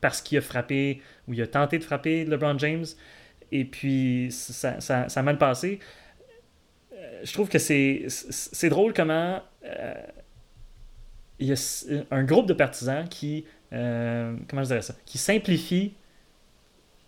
parce 0.00 0.22
qu'il 0.22 0.38
a 0.38 0.40
frappé 0.40 1.02
ou 1.28 1.34
il 1.34 1.42
a 1.42 1.46
tenté 1.46 1.78
de 1.78 1.84
frapper 1.84 2.24
LeBron 2.24 2.58
James. 2.58 2.86
Et 3.52 3.64
puis, 3.64 4.28
ça, 4.30 4.80
ça, 4.80 5.08
ça 5.08 5.20
a 5.20 5.22
mal 5.22 5.38
passé. 5.38 5.80
Je 7.22 7.32
trouve 7.32 7.48
que 7.48 7.58
c'est 7.58 8.68
drôle 8.68 8.92
comment 8.92 9.42
il 11.38 11.48
y 11.48 11.52
a 11.52 11.56
un 12.10 12.24
groupe 12.24 12.46
de 12.46 12.54
partisans 12.54 13.08
qui, 13.08 13.44
comment 13.70 14.62
je 14.62 14.66
dirais 14.66 14.82
ça, 14.82 14.94
qui 15.04 15.18
simplifie 15.18 15.94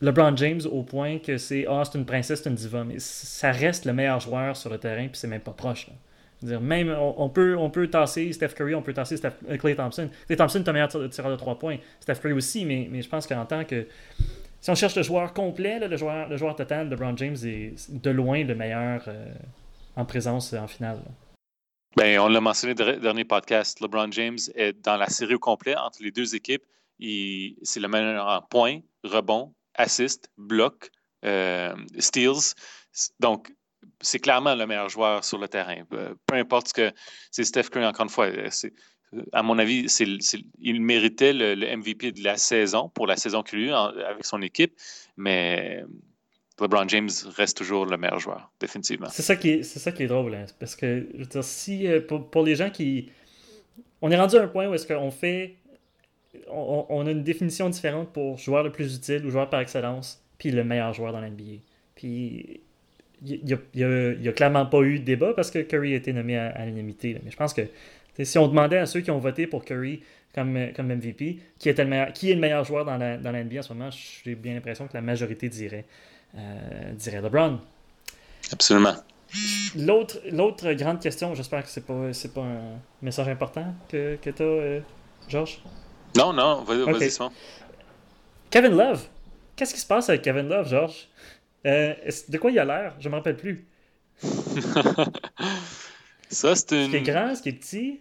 LeBron 0.00 0.36
James 0.36 0.60
au 0.70 0.82
point 0.82 1.18
que 1.18 1.38
c'est 1.38 1.66
ah, 1.68 1.82
c'est 1.84 1.98
une 1.98 2.04
princesse, 2.04 2.42
c'est 2.42 2.48
une 2.48 2.54
diva, 2.54 2.84
mais 2.84 2.98
ça 2.98 3.50
reste 3.50 3.84
le 3.84 3.92
meilleur 3.92 4.20
joueur 4.20 4.56
sur 4.56 4.70
le 4.70 4.78
terrain, 4.78 5.08
puis 5.08 5.16
c'est 5.16 5.26
même 5.26 5.40
pas 5.40 5.52
proche. 5.52 5.88
Dire, 6.40 6.60
même 6.60 6.96
on, 6.96 7.28
peut, 7.28 7.56
on 7.56 7.68
peut 7.68 7.88
tasser 7.88 8.32
Steph 8.32 8.50
Curry, 8.50 8.76
on 8.76 8.82
peut 8.82 8.92
tasser 8.92 9.16
Steph, 9.16 9.32
euh, 9.50 9.56
Clay 9.56 9.74
Thompson. 9.74 10.08
Clay 10.26 10.36
Thompson 10.36 10.60
est 10.60 10.68
un 10.68 10.72
meilleur 10.72 10.88
tireur 10.88 11.32
de 11.32 11.36
3 11.36 11.58
points. 11.58 11.78
Steph 11.98 12.20
Curry 12.22 12.32
aussi, 12.32 12.64
mais, 12.64 12.86
mais 12.88 13.02
je 13.02 13.08
pense 13.08 13.26
qu'en 13.26 13.44
tant 13.44 13.64
que. 13.64 13.88
Si 14.60 14.70
on 14.70 14.76
cherche 14.76 14.94
le 14.94 15.02
joueur 15.02 15.32
complet, 15.32 15.80
le, 15.80 15.96
joueur, 15.96 16.28
le 16.28 16.36
joueur 16.36 16.54
total, 16.54 16.88
LeBron 16.88 17.16
James 17.16 17.36
est 17.44 17.74
de 17.90 18.10
loin 18.10 18.44
le 18.44 18.54
meilleur 18.54 19.02
euh, 19.08 19.26
en 19.98 20.04
présence 20.04 20.52
en 20.52 20.68
finale. 20.68 21.02
Ben, 21.96 22.20
on 22.20 22.28
l'a 22.28 22.40
mentionné 22.40 22.74
dans 22.74 22.86
le 22.86 22.96
dernier 22.96 23.24
podcast. 23.24 23.80
LeBron 23.80 24.12
James 24.12 24.38
est 24.54 24.72
dans 24.84 24.96
la 24.96 25.08
série 25.08 25.34
au 25.34 25.38
complet 25.40 25.74
entre 25.76 26.02
les 26.02 26.12
deux 26.12 26.36
équipes. 26.36 26.62
C'est 27.00 27.80
le 27.80 27.88
meilleur 27.88 28.26
en 28.26 28.40
points, 28.42 28.80
rebonds, 29.02 29.54
assist, 29.74 30.30
bloc, 30.36 30.90
euh, 31.24 31.74
steals. 31.98 32.54
Donc, 33.18 33.52
c'est 34.00 34.20
clairement 34.20 34.54
le 34.54 34.66
meilleur 34.66 34.88
joueur 34.88 35.24
sur 35.24 35.38
le 35.38 35.48
terrain. 35.48 35.82
Euh, 35.92 36.14
peu 36.26 36.36
importe 36.36 36.68
ce 36.68 36.74
que 36.74 36.92
c'est 37.32 37.44
Steph 37.44 37.64
Curry, 37.64 37.86
encore 37.86 38.04
une 38.04 38.10
fois, 38.10 38.26
euh, 38.26 38.50
à 39.32 39.42
mon 39.42 39.58
avis, 39.58 39.86
il 40.60 40.80
méritait 40.80 41.32
le, 41.32 41.56
MVP 41.76 42.12
de 42.12 42.22
la 42.22 42.36
saison 42.36 42.88
pour 42.90 43.06
la 43.06 43.16
saison 43.16 43.42
qu'il 43.42 43.58
a 43.60 43.62
eu 43.62 44.02
avec 44.04 44.24
son 44.24 44.42
équipe, 44.42 44.78
mais 45.16 45.82
LeBron 46.60 46.88
James 46.88 47.10
reste 47.36 47.56
toujours 47.56 47.86
le 47.86 47.96
meilleur 47.96 48.18
joueur, 48.18 48.50
définitivement. 48.60 49.08
C'est 49.10 49.22
ça 49.22 49.36
qui 49.36 49.50
est, 49.50 49.62
ça 49.62 49.92
qui 49.92 50.02
est 50.02 50.08
drôle, 50.08 50.34
hein, 50.34 50.46
parce 50.58 50.74
que 50.74 51.06
si 51.42 51.86
pour, 52.08 52.28
pour, 52.30 52.42
les 52.42 52.56
gens 52.56 52.70
qui, 52.70 53.10
on 54.02 54.10
est 54.10 54.16
rendu 54.16 54.36
à 54.36 54.42
un 54.42 54.48
point 54.48 54.68
où 54.68 54.74
est-ce 54.74 54.86
qu'on 54.86 55.10
fait 55.10 55.56
on, 56.50 57.06
a 57.06 57.10
une 57.10 57.22
définition 57.22 57.68
différente 57.68 58.12
pour 58.12 58.38
joueur 58.38 58.62
le 58.62 58.70
plus 58.70 58.96
utile 58.96 59.24
ou 59.26 59.30
joueur 59.30 59.48
par 59.50 59.60
excellence, 59.60 60.22
puis 60.38 60.50
le 60.50 60.64
meilleur 60.64 60.92
joueur 60.92 61.12
dans 61.12 61.20
l'NBA. 61.20 61.60
Puis 61.94 62.60
il 63.24 63.40
n'y 63.44 64.28
a, 64.28 64.32
clairement 64.32 64.66
pas 64.66 64.80
eu 64.82 65.00
de 65.00 65.04
débat 65.04 65.32
parce 65.34 65.50
que 65.50 65.60
Curry 65.60 65.94
a 65.94 65.96
été 65.96 66.12
nommé 66.12 66.36
à, 66.36 66.64
l'unanimité. 66.64 67.18
Mais 67.24 67.30
je 67.30 67.36
pense 67.36 67.52
que 67.52 67.62
si 68.22 68.38
on 68.38 68.48
demandait 68.48 68.78
à 68.78 68.86
ceux 68.86 69.00
qui 69.00 69.10
ont 69.10 69.18
voté 69.18 69.46
pour 69.46 69.64
Curry 69.64 70.02
comme, 70.34 70.72
comme 70.74 70.88
MVP, 70.88 71.38
qui, 71.58 71.68
est 71.68 71.78
le 71.78 72.12
qui 72.12 72.30
est 72.30 72.34
le 72.34 72.40
meilleur 72.40 72.64
joueur 72.64 72.84
dans 72.84 72.96
la, 72.96 73.16
dans 73.16 73.32
NBA 73.32 73.58
en 73.58 73.62
ce 73.62 73.72
moment, 73.72 73.90
j'ai 73.90 74.34
bien 74.34 74.54
l'impression 74.54 74.86
que 74.86 74.94
la 74.94 75.00
majorité 75.00 75.48
dirait, 75.48 75.84
euh, 76.36 76.92
dirait 76.92 77.20
LeBron. 77.20 77.58
Absolument. 78.52 78.94
L'autre 79.76 80.72
grande 80.72 81.00
question, 81.00 81.34
j'espère 81.34 81.62
que 81.62 81.68
c'est 81.68 81.86
pas, 81.86 82.10
pas 82.34 82.40
un 82.40 82.78
message 83.02 83.28
important 83.28 83.74
que, 83.88 84.16
que 84.16 84.30
tu 84.30 84.42
as, 84.42 84.46
euh, 84.46 84.80
Georges? 85.28 85.60
Non, 86.16 86.32
non, 86.32 86.62
vas-y, 86.62 86.82
okay. 86.82 87.10
Kevin 88.50 88.76
Love. 88.76 89.06
Qu'est-ce 89.54 89.74
qui 89.74 89.80
se 89.80 89.86
passe 89.86 90.08
avec 90.08 90.22
Kevin 90.22 90.48
Love, 90.48 90.68
Georges? 90.68 91.08
Euh, 91.66 91.94
de 92.28 92.38
quoi 92.38 92.50
il 92.50 92.58
a 92.58 92.64
l'air? 92.64 92.94
Je 92.98 93.08
ne 93.08 93.12
me 93.12 93.16
rappelle 93.18 93.36
plus. 93.36 93.66
ça, 96.30 96.54
c'est 96.54 96.72
une... 96.72 96.86
Ce 96.86 96.90
qui 96.90 96.96
est 96.96 97.02
grand, 97.02 97.34
ce 97.34 97.42
qui 97.42 97.50
est 97.50 97.52
petit. 97.52 98.00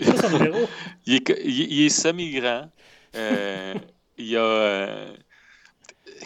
C'est 0.00 0.16
son 0.16 0.30
numéro. 0.30 0.66
il 1.06 1.14
est, 1.16 1.30
il, 1.44 1.84
est 1.84 1.88
semi-grand. 1.90 2.70
Euh, 3.14 3.74
il 4.16 4.36
a... 4.36 5.08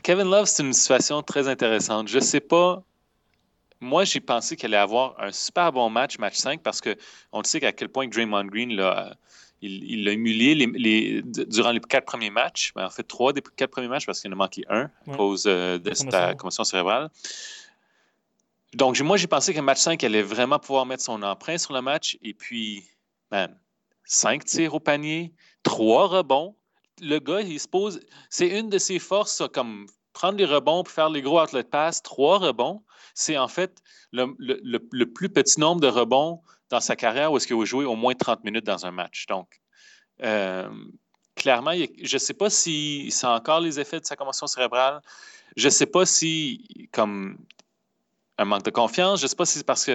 Kevin 0.02 0.30
Love, 0.30 0.46
c'est 0.46 0.62
une 0.62 0.72
situation 0.72 1.22
très 1.22 1.48
intéressante. 1.48 2.08
Je 2.08 2.18
ne 2.18 2.22
sais 2.22 2.40
pas. 2.40 2.82
Moi, 3.80 4.04
j'ai 4.04 4.20
pensé 4.20 4.56
qu'elle 4.56 4.74
allait 4.74 4.82
avoir 4.82 5.14
un 5.20 5.30
super 5.30 5.72
bon 5.72 5.88
match, 5.88 6.18
match 6.18 6.36
5, 6.36 6.62
parce 6.62 6.80
qu'on 6.80 7.42
sait 7.44 7.60
qu'à 7.60 7.72
quel 7.72 7.88
point 7.88 8.08
Draymond 8.08 8.46
Green 8.46 8.74
l'a 8.74 9.16
il 9.60 10.04
l'a 10.04 10.12
humilié 10.12 10.54
les, 10.54 11.22
durant 11.22 11.72
les 11.72 11.80
quatre 11.80 12.04
premiers 12.04 12.30
matchs. 12.30 12.72
Ben, 12.74 12.86
en 12.86 12.90
fait, 12.90 13.02
trois 13.02 13.32
des 13.32 13.42
quatre 13.56 13.70
premiers 13.70 13.88
matchs 13.88 14.06
parce 14.06 14.20
qu'il 14.20 14.30
en 14.30 14.34
a 14.34 14.36
manqué 14.36 14.64
un 14.68 14.90
à 15.06 15.16
cause 15.16 15.44
euh, 15.46 15.78
de 15.78 15.92
sa 15.94 16.34
commotion 16.34 16.64
cérébrale. 16.64 17.10
Donc, 18.74 19.00
moi, 19.00 19.16
j'ai 19.16 19.26
pensé 19.26 19.54
qu'un 19.54 19.62
match 19.62 19.78
5 19.78 20.02
allait 20.04 20.22
vraiment 20.22 20.58
pouvoir 20.58 20.86
mettre 20.86 21.02
son 21.02 21.22
empreinte 21.22 21.58
sur 21.58 21.72
le 21.72 21.80
match. 21.80 22.18
Et 22.22 22.34
puis, 22.34 22.84
man, 23.32 23.56
cinq 24.04 24.44
tirs 24.44 24.74
au 24.74 24.80
panier, 24.80 25.32
trois 25.62 26.06
rebonds. 26.06 26.54
Le 27.00 27.18
gars, 27.18 27.40
il 27.40 27.58
se 27.60 27.68
pose. 27.68 28.00
C'est 28.30 28.48
une 28.48 28.68
de 28.68 28.78
ses 28.78 28.98
forces, 28.98 29.42
comme 29.52 29.86
prendre 30.12 30.38
les 30.38 30.44
rebonds 30.44 30.82
pour 30.82 30.92
faire 30.92 31.10
les 31.10 31.22
gros 31.22 31.40
outlet 31.40 31.64
pass. 31.64 32.02
Trois 32.02 32.38
rebonds. 32.38 32.82
C'est 33.14 33.38
en 33.38 33.48
fait 33.48 33.80
le, 34.12 35.04
plus 35.04 35.28
petit 35.28 35.60
nombre 35.60 35.80
de 35.80 35.88
rebonds 35.88 36.42
dans 36.70 36.80
sa 36.80 36.96
carrière 36.96 37.32
où 37.32 37.36
est-ce 37.36 37.46
qu'il 37.46 37.56
a 37.56 37.64
joué 37.64 37.84
au 37.84 37.96
moins 37.96 38.14
30 38.14 38.44
minutes 38.44 38.66
dans 38.66 38.86
un 38.86 38.90
match. 38.90 39.26
Donc, 39.26 39.60
euh, 40.22 40.68
clairement, 41.34 41.72
je 41.72 42.14
ne 42.14 42.18
sais 42.18 42.34
pas 42.34 42.50
si 42.50 43.10
c'est 43.10 43.26
encore 43.26 43.60
les 43.60 43.80
effets 43.80 44.00
de 44.00 44.04
sa 44.04 44.16
commotion 44.16 44.46
cérébrale. 44.46 45.00
Je 45.56 45.66
ne 45.66 45.70
sais 45.70 45.86
pas 45.86 46.04
si, 46.06 46.88
comme 46.92 47.38
un 48.38 48.44
manque 48.44 48.64
de 48.64 48.70
confiance, 48.70 49.20
je 49.20 49.24
ne 49.24 49.28
sais 49.28 49.36
pas 49.36 49.46
si 49.46 49.58
c'est 49.58 49.66
parce 49.66 49.90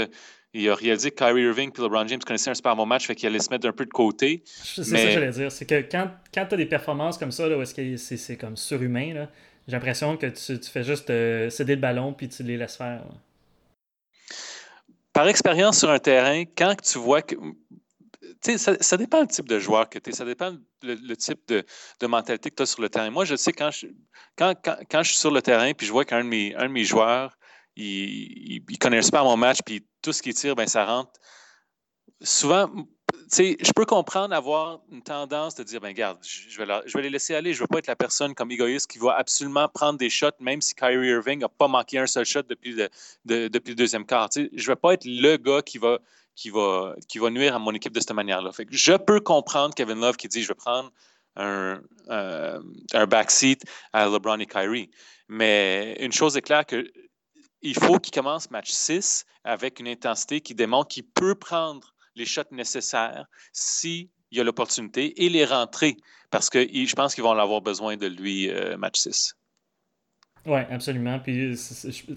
qu'il 0.54 0.70
a 0.70 0.76
réalisé 0.76 1.12
que 1.12 1.16
Kyrie 1.16 1.44
Irving 1.44 1.72
et 1.76 1.82
LeBron 1.82 2.08
James 2.08 2.20
connaissaient 2.20 2.52
un 2.52 2.56
super 2.56 2.76
bon 2.76 2.86
match, 2.86 3.08
fait 3.08 3.16
qu'il 3.16 3.28
allait 3.28 3.40
se 3.40 3.50
mettre 3.50 3.68
un 3.68 3.72
peu 3.72 3.86
de 3.86 3.92
côté. 3.92 4.44
C'est 4.46 4.84
ça 4.84 4.98
que 4.98 5.12
j'allais 5.12 5.32
dire. 5.32 5.52
C'est 5.52 5.66
que 5.66 5.82
quand, 5.82 6.12
quand 6.34 6.46
tu 6.46 6.54
as 6.54 6.58
des 6.58 6.66
performances 6.66 7.18
comme 7.18 7.32
ça, 7.32 7.48
là, 7.48 7.58
où 7.58 7.62
est-ce 7.62 7.74
que 7.74 7.98
c'est, 7.98 8.38
comme 8.38 8.56
surhumain, 8.56 9.28
j'ai 9.68 9.72
l'impression 9.74 10.18
que 10.18 10.28
tu, 10.28 10.70
fais 10.70 10.84
juste 10.84 11.10
euh, 11.10 11.50
céder 11.50 11.76
le 11.76 11.82
ballon 11.82 12.14
puis 12.14 12.30
tu 12.30 12.44
les 12.44 12.58
laisses 12.58 12.76
faire 12.76 13.02
par 15.14 15.28
expérience 15.28 15.80
sur 15.80 15.92
un 15.92 16.00
terrain, 16.00 16.44
quand 16.58 16.76
tu 16.82 16.98
vois 16.98 17.22
que. 17.22 17.36
Ça, 18.58 18.76
ça 18.82 18.98
dépend 18.98 19.22
du 19.22 19.28
type 19.28 19.48
de 19.48 19.58
joueur 19.58 19.88
que 19.88 20.00
tu 20.00 20.10
es, 20.10 20.14
ça 20.14 20.26
dépend 20.26 20.58
le, 20.82 21.16
type 21.16 21.40
de, 21.48 21.64
mentalité 22.06 22.50
que 22.50 22.56
tu 22.56 22.64
as 22.64 22.66
sur 22.66 22.82
le 22.82 22.90
terrain. 22.90 23.10
Moi, 23.10 23.24
je 23.24 23.38
sais 23.38 23.54
quand 23.54 23.72
je, 23.72 23.88
quand, 24.36 24.54
quand, 24.64 25.04
je 25.04 25.12
suis 25.12 25.20
sur 25.20 25.32
le 25.32 25.42
terrain 25.42 25.72
puis 25.74 25.88
je 25.88 25.94
vois 25.94 26.04
qu'un 26.04 26.26
de 26.26 26.28
mes, 26.28 26.54
un 26.56 26.64
de 26.64 26.74
mes 26.74 26.84
joueurs, 26.84 27.38
il, 27.76 28.64
il, 28.70 28.78
connaît 28.78 29.02
super 29.02 29.24
mon 29.24 29.38
match 29.38 29.60
puis 29.66 29.86
tout 30.02 30.14
ce 30.14 30.22
qu'il 30.22 30.34
tire, 30.34 30.56
ben, 30.56 30.68
ça 30.68 30.86
rentre. 30.86 31.12
Souvent, 32.22 32.70
je 33.38 33.72
peux 33.74 33.86
comprendre 33.86 34.36
avoir 34.36 34.82
une 34.92 35.02
tendance 35.02 35.56
de 35.56 35.64
dire, 35.64 35.82
ben 35.82 35.94
garde, 35.94 36.20
je 36.24 36.58
vais, 36.58 37.02
les 37.02 37.10
laisser 37.10 37.36
aller. 37.36 37.54
Je 37.54 37.60
ne 37.60 37.64
veux 37.64 37.68
pas 37.68 37.80
être 37.80 37.88
la 37.88 37.96
personne 37.96 38.36
comme 38.36 38.52
égoïste 38.52 38.90
qui 38.90 39.00
va 39.00 39.16
absolument 39.16 39.68
prendre 39.68 39.98
des 39.98 40.10
shots, 40.10 40.30
même 40.40 40.62
si 40.62 40.76
Kyrie 40.76 41.08
Irving 41.08 41.40
n'a 41.40 41.50
pas 41.50 41.68
manqué 41.68 41.98
un 41.98 42.08
seul 42.08 42.26
shot 42.26 42.44
depuis 42.44 42.76
le, 43.26 43.50
deuxième 43.50 44.06
quart. 44.06 44.30
je 44.36 44.42
ne 44.42 44.68
vais 44.68 44.76
pas 44.76 44.94
être 44.94 45.06
le 45.06 45.38
gars 45.38 45.62
qui 45.62 45.78
va, 45.78 46.00
nuire 47.30 47.56
à 47.56 47.60
mon 47.60 47.72
équipe 47.74 47.94
de 47.94 48.00
cette 48.00 48.14
manière-là. 48.14 48.52
je 48.70 48.94
peux 48.94 49.20
comprendre 49.20 49.74
Kevin 49.74 50.00
Love 50.00 50.18
qui 50.18 50.28
dit, 50.28 50.44
je 50.44 50.50
vais 50.50 50.56
prendre 50.56 50.92
un, 51.36 51.82
euh, 52.10 52.60
un 52.94 53.08
backseat 53.08 53.64
à 53.92 54.06
LeBron 54.08 54.40
et 54.40 54.46
Kyrie. 54.46 54.92
Mais 55.28 55.98
une 56.00 56.12
chose 56.12 56.38
est 56.38 56.42
claire 56.42 56.66
que 56.66 56.86
il 57.64 57.76
faut 57.76 58.00
qu'il 58.00 58.14
commence 58.14 58.52
match 58.52 58.70
6 58.70 59.26
avec 59.44 59.80
une 59.80 59.88
intensité 59.88 60.42
qui 60.42 60.54
démontre 60.54 60.90
qu'il 60.90 61.06
peut 61.06 61.36
prendre 61.36 61.96
les 62.16 62.26
shots 62.26 62.42
nécessaires 62.52 63.26
s'il 63.52 64.10
y 64.32 64.40
a 64.40 64.44
l'opportunité 64.44 65.24
et 65.24 65.30
les 65.30 65.46
rentrer 65.46 65.98
parce 66.30 66.50
que 66.50 66.60
je 66.62 66.96
pense 66.96 67.14
qu'ils 67.14 67.24
vont 67.24 67.32
avoir 67.32 67.62
besoin 67.62 67.96
de 67.96 68.08
lui 68.08 68.50
euh, 68.50 68.76
match 68.76 69.00
6. 69.00 69.36
Oui, 70.46 70.60
absolument. 70.70 71.20
Puis 71.20 71.56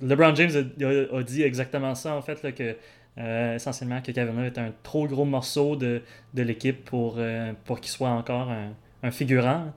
LeBron 0.01 0.35
James 0.35 0.73
a, 1.13 1.23
dit 1.23 1.43
exactement 1.43 1.95
ça, 1.95 2.15
en 2.15 2.23
fait, 2.23 2.55
que 2.55 2.77
euh, 3.19 3.55
essentiellement 3.55 4.01
que 4.03 4.13
Love 4.13 4.45
est 4.45 4.59
un 4.59 4.73
trop 4.83 5.07
gros 5.07 5.25
morceau 5.25 5.77
de, 5.77 6.03
de 6.35 6.43
l'équipe 6.43 6.85
pour, 6.85 7.17
euh, 7.19 7.53
pour 7.65 7.81
qu'il 7.81 7.91
soit 7.91 8.09
encore 8.09 8.51
un, 8.51 9.11
figurant. 9.11 9.73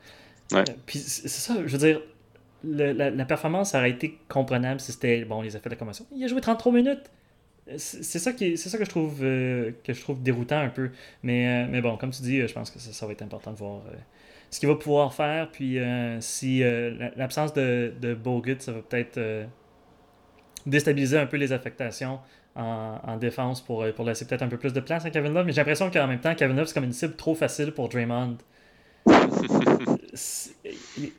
puis 0.88 0.98
c'est 0.98 1.28
ça, 1.28 1.56
je 1.64 1.72
veux 1.72 1.78
dire, 1.78 2.02
la, 2.64 3.26
performance 3.26 3.76
aurait 3.76 3.92
été 3.92 4.18
comprenable 4.28 4.80
si 4.80 4.92
c'était 4.92 5.24
bon 5.26 5.42
les 5.42 5.56
effets 5.56 5.70
de 5.70 5.76
la 5.76 5.80
commotion. 5.80 6.06
Il 6.14 6.24
a 6.24 6.28
joué 6.28 6.42
33 6.42 6.72
minutes. 6.72 7.12
C'est 7.78 8.18
ça 8.18 8.34
qui 8.34 8.58
c'est 8.58 8.70
ça 8.70 8.80
que 8.80 8.86
je 8.86 8.90
trouve 8.90 9.20
euh, 9.22 9.72
que 9.84 9.94
je 9.94 10.02
trouve 10.02 10.24
déroutant 10.24 10.60
un 10.60 10.70
peu. 10.70 10.90
Mais, 11.22 11.66
euh, 11.66 11.68
mais 11.70 11.82
bon 11.82 11.98
comme 11.98 12.10
tu 12.10 12.24
dis 12.24 12.46
je 12.48 12.54
pense 12.54 12.72
que 12.72 12.80
ça, 12.80 13.06
va 13.06 13.12
être 13.12 13.22
important 13.22 13.52
de 13.52 13.58
voir 13.58 13.82
euh, 13.88 13.96
ce 14.50 14.60
qu'il 14.60 14.68
va 14.68 14.76
pouvoir 14.76 15.14
faire. 15.14 15.52
Puis 15.52 15.78
si 16.20 16.64
l'absence 17.16 17.54
de, 17.54 17.94
de 18.02 18.14
Bogut 18.14 18.58
ça 18.60 18.72
va 18.72 18.82
peut-être 18.82 19.20
déstabiliser 20.66 21.18
un 21.18 21.28
peu 21.28 21.38
les 21.38 21.54
affectations 21.54 22.20
en, 22.56 23.18
défense 23.18 23.62
pour, 23.62 23.86
pour 23.94 24.06
laisser 24.06 24.26
peut-être 24.26 24.42
un 24.42 24.48
peu 24.48 24.58
plus 24.58 24.74
de 24.74 24.80
place 24.80 25.06
à 25.06 25.12
Kevin 25.12 25.34
Love 25.34 25.46
mais 25.46 25.54
j'ai 25.54 25.62
l'impression 25.62 25.90
qu'en 25.90 26.08
même 26.08 26.20
temps 26.20 26.36
Kevin 26.36 26.58
Love 26.58 26.68
c'est 26.68 26.74
comme 26.74 26.84
une 26.84 26.92
cible 26.92 27.16
trop 27.16 27.36
facile 27.36 27.72
pour 27.72 27.88
Draymond 27.88 28.38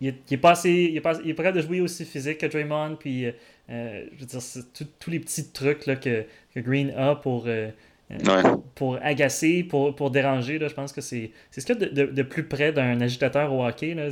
il, 0.00 0.08
est 0.08 0.37
pas 0.37 0.50
assez, 0.52 0.70
il 0.70 0.96
est, 0.96 1.00
pas, 1.00 1.18
il 1.25 1.30
est 1.30 1.34
prêt 1.34 1.52
de 1.52 1.60
jouer 1.60 1.80
aussi 1.80 2.04
physique 2.04 2.38
que 2.38 2.46
Draymond 2.46 2.96
puis 2.99 3.26
je 3.68 4.04
veux 4.18 4.26
dire 4.26 4.40
tous 4.99 5.10
les 5.10 5.20
petits 5.20 5.50
trucs 5.50 5.87
là, 5.87 5.96
que 5.96 6.25
que 6.54 6.60
Green 6.60 6.92
a 6.96 7.14
pour, 7.14 7.44
euh, 7.46 7.70
euh, 8.10 8.56
pour 8.75 8.99
agacer, 9.02 9.62
pour, 9.62 9.94
pour 9.94 10.10
déranger. 10.10 10.58
Là, 10.58 10.68
je 10.68 10.75
pense 10.75 10.92
que 10.92 11.00
c'est 11.00 11.30
ce 11.50 11.60
qu'il 11.60 11.80
y 11.80 11.84
a 11.84 11.88
de, 11.88 12.06
de, 12.06 12.22
plus 12.22 12.44
près 12.44 12.72
d'un 12.72 13.00
agitateur 13.00 13.52
au 13.52 13.64
hockey. 13.64 13.94
Là. 13.94 14.08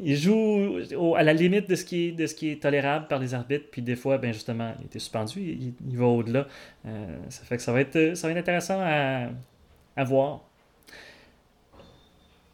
Il, 0.00 0.16
joue 0.16 0.78
à 1.14 1.22
la 1.22 1.32
limite 1.32 1.68
de 1.68 1.76
ce, 1.76 1.84
qui 1.84 2.08
est, 2.08 2.12
de 2.12 2.26
ce 2.26 2.34
qui 2.34 2.50
est 2.50 2.60
tolérable 2.60 3.06
par 3.06 3.20
les 3.20 3.32
arbitres, 3.32 3.66
puis 3.70 3.80
des 3.80 3.94
fois, 3.94 4.18
ben 4.18 4.32
justement, 4.32 4.74
il 4.80 4.86
était 4.86 4.98
suspendu, 4.98 5.40
il, 5.40 5.96
va 5.96 6.06
au-delà. 6.06 6.48
Euh, 6.84 7.18
ça 7.28 7.44
fait 7.44 7.58
que 7.58 7.62
ça 7.62 7.72
va 7.72 7.80
être, 7.80 8.16
ça 8.16 8.26
va 8.26 8.32
être 8.32 8.40
intéressant 8.40 8.80
à, 8.80 9.28
à 9.96 10.04
voir. 10.04 10.40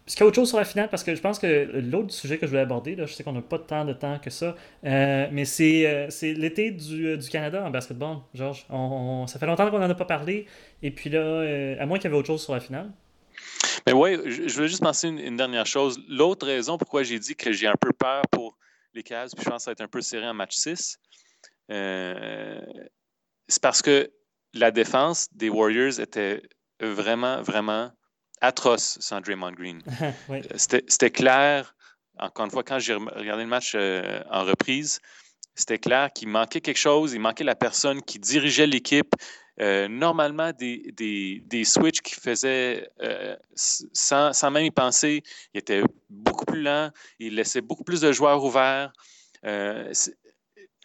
Est-ce 0.08 0.16
qu'il 0.16 0.24
y 0.24 0.24
a 0.24 0.28
autre 0.28 0.36
chose 0.36 0.48
sur 0.48 0.56
la 0.56 0.64
finale? 0.64 0.88
Parce 0.88 1.04
que 1.04 1.14
je 1.14 1.20
pense 1.20 1.38
que 1.38 1.70
l'autre 1.74 2.14
sujet 2.14 2.38
que 2.38 2.46
je 2.46 2.50
voulais 2.50 2.62
aborder, 2.62 2.96
là, 2.96 3.04
je 3.04 3.12
sais 3.12 3.22
qu'on 3.22 3.34
n'a 3.34 3.42
pas 3.42 3.58
tant 3.58 3.84
de 3.84 3.92
temps 3.92 4.18
que 4.18 4.30
ça, 4.30 4.56
euh, 4.86 5.28
mais 5.30 5.44
c'est, 5.44 5.86
euh, 5.86 6.08
l'été 6.22 6.70
du, 6.70 7.08
euh, 7.08 7.16
du, 7.18 7.28
Canada 7.28 7.62
en 7.62 7.68
basketball, 7.68 8.20
Georges. 8.32 8.64
Ça 9.26 9.38
fait 9.38 9.44
longtemps 9.44 9.70
qu'on 9.70 9.80
n'en 9.80 9.90
a 9.90 9.94
pas 9.94 10.06
parlé. 10.06 10.46
Et 10.82 10.90
puis 10.90 11.10
là, 11.10 11.76
à 11.78 11.84
moins 11.84 11.98
qu'il 11.98 12.04
y 12.04 12.06
avait 12.06 12.16
autre 12.16 12.28
chose 12.28 12.42
sur 12.42 12.54
la 12.54 12.60
finale. 12.60 12.90
Mais 13.86 13.92
oui, 13.92 14.16
je, 14.24 14.54
voulais 14.54 14.68
juste 14.68 14.82
penser 14.82 15.08
une, 15.08 15.36
dernière 15.36 15.66
chose. 15.66 16.00
L'autre 16.08 16.46
raison 16.46 16.78
pourquoi 16.78 17.02
j'ai 17.02 17.18
dit 17.18 17.36
que 17.36 17.52
j'ai 17.52 17.66
un 17.66 17.76
peu 17.78 17.92
peur 17.92 18.22
pour 18.30 18.56
les 18.94 19.02
Cavs, 19.02 19.28
puis 19.36 19.44
je 19.44 19.50
pense 19.50 19.58
que 19.58 19.64
ça 19.64 19.70
va 19.70 19.72
être 19.72 19.82
un 19.82 19.88
peu 19.88 20.00
serré 20.00 20.26
en 20.26 20.32
match 20.32 20.56
6, 20.56 20.98
c'est 21.68 23.60
parce 23.60 23.82
que 23.82 24.10
la 24.54 24.70
défense 24.70 25.28
des 25.34 25.50
Warriors 25.50 26.00
était 26.00 26.40
vraiment, 26.80 27.42
vraiment 27.42 27.90
atroce 28.40 28.98
sans 29.00 29.20
Draymond 29.20 29.52
Green. 29.52 29.82
Euh, 30.30 30.42
c'était 30.56 31.10
clair, 31.10 31.74
encore 32.18 32.44
une 32.44 32.50
fois, 32.50 32.62
quand 32.62 32.78
j'ai 32.78 32.94
regardé 32.94 33.42
le 33.44 33.48
match 33.48 33.72
euh, 33.74 34.22
en 34.30 34.44
reprise, 34.44 35.00
c'était 35.54 35.78
clair 35.78 36.12
qu'il 36.12 36.28
manquait 36.28 36.60
quelque 36.60 36.78
chose, 36.78 37.14
il 37.14 37.20
manquait 37.20 37.44
la 37.44 37.54
personne 37.54 38.02
qui 38.02 38.18
dirigeait 38.18 38.66
l'équipe. 38.66 39.14
Euh, 39.60 39.88
normalement, 39.88 40.52
des, 40.52 40.92
des, 40.96 41.42
des, 41.44 41.64
switches 41.64 42.00
qu'il 42.00 42.18
faisait 42.22 42.88
sans, 43.54 44.32
sans, 44.32 44.50
même 44.50 44.64
y 44.64 44.70
penser, 44.70 45.22
il 45.52 45.58
était 45.58 45.82
beaucoup 46.08 46.44
plus 46.44 46.62
lent, 46.62 46.90
il 47.18 47.34
laissait 47.34 47.60
beaucoup 47.60 47.84
plus 47.84 48.00
de 48.00 48.12
joueurs 48.12 48.44
ouverts. 48.44 48.92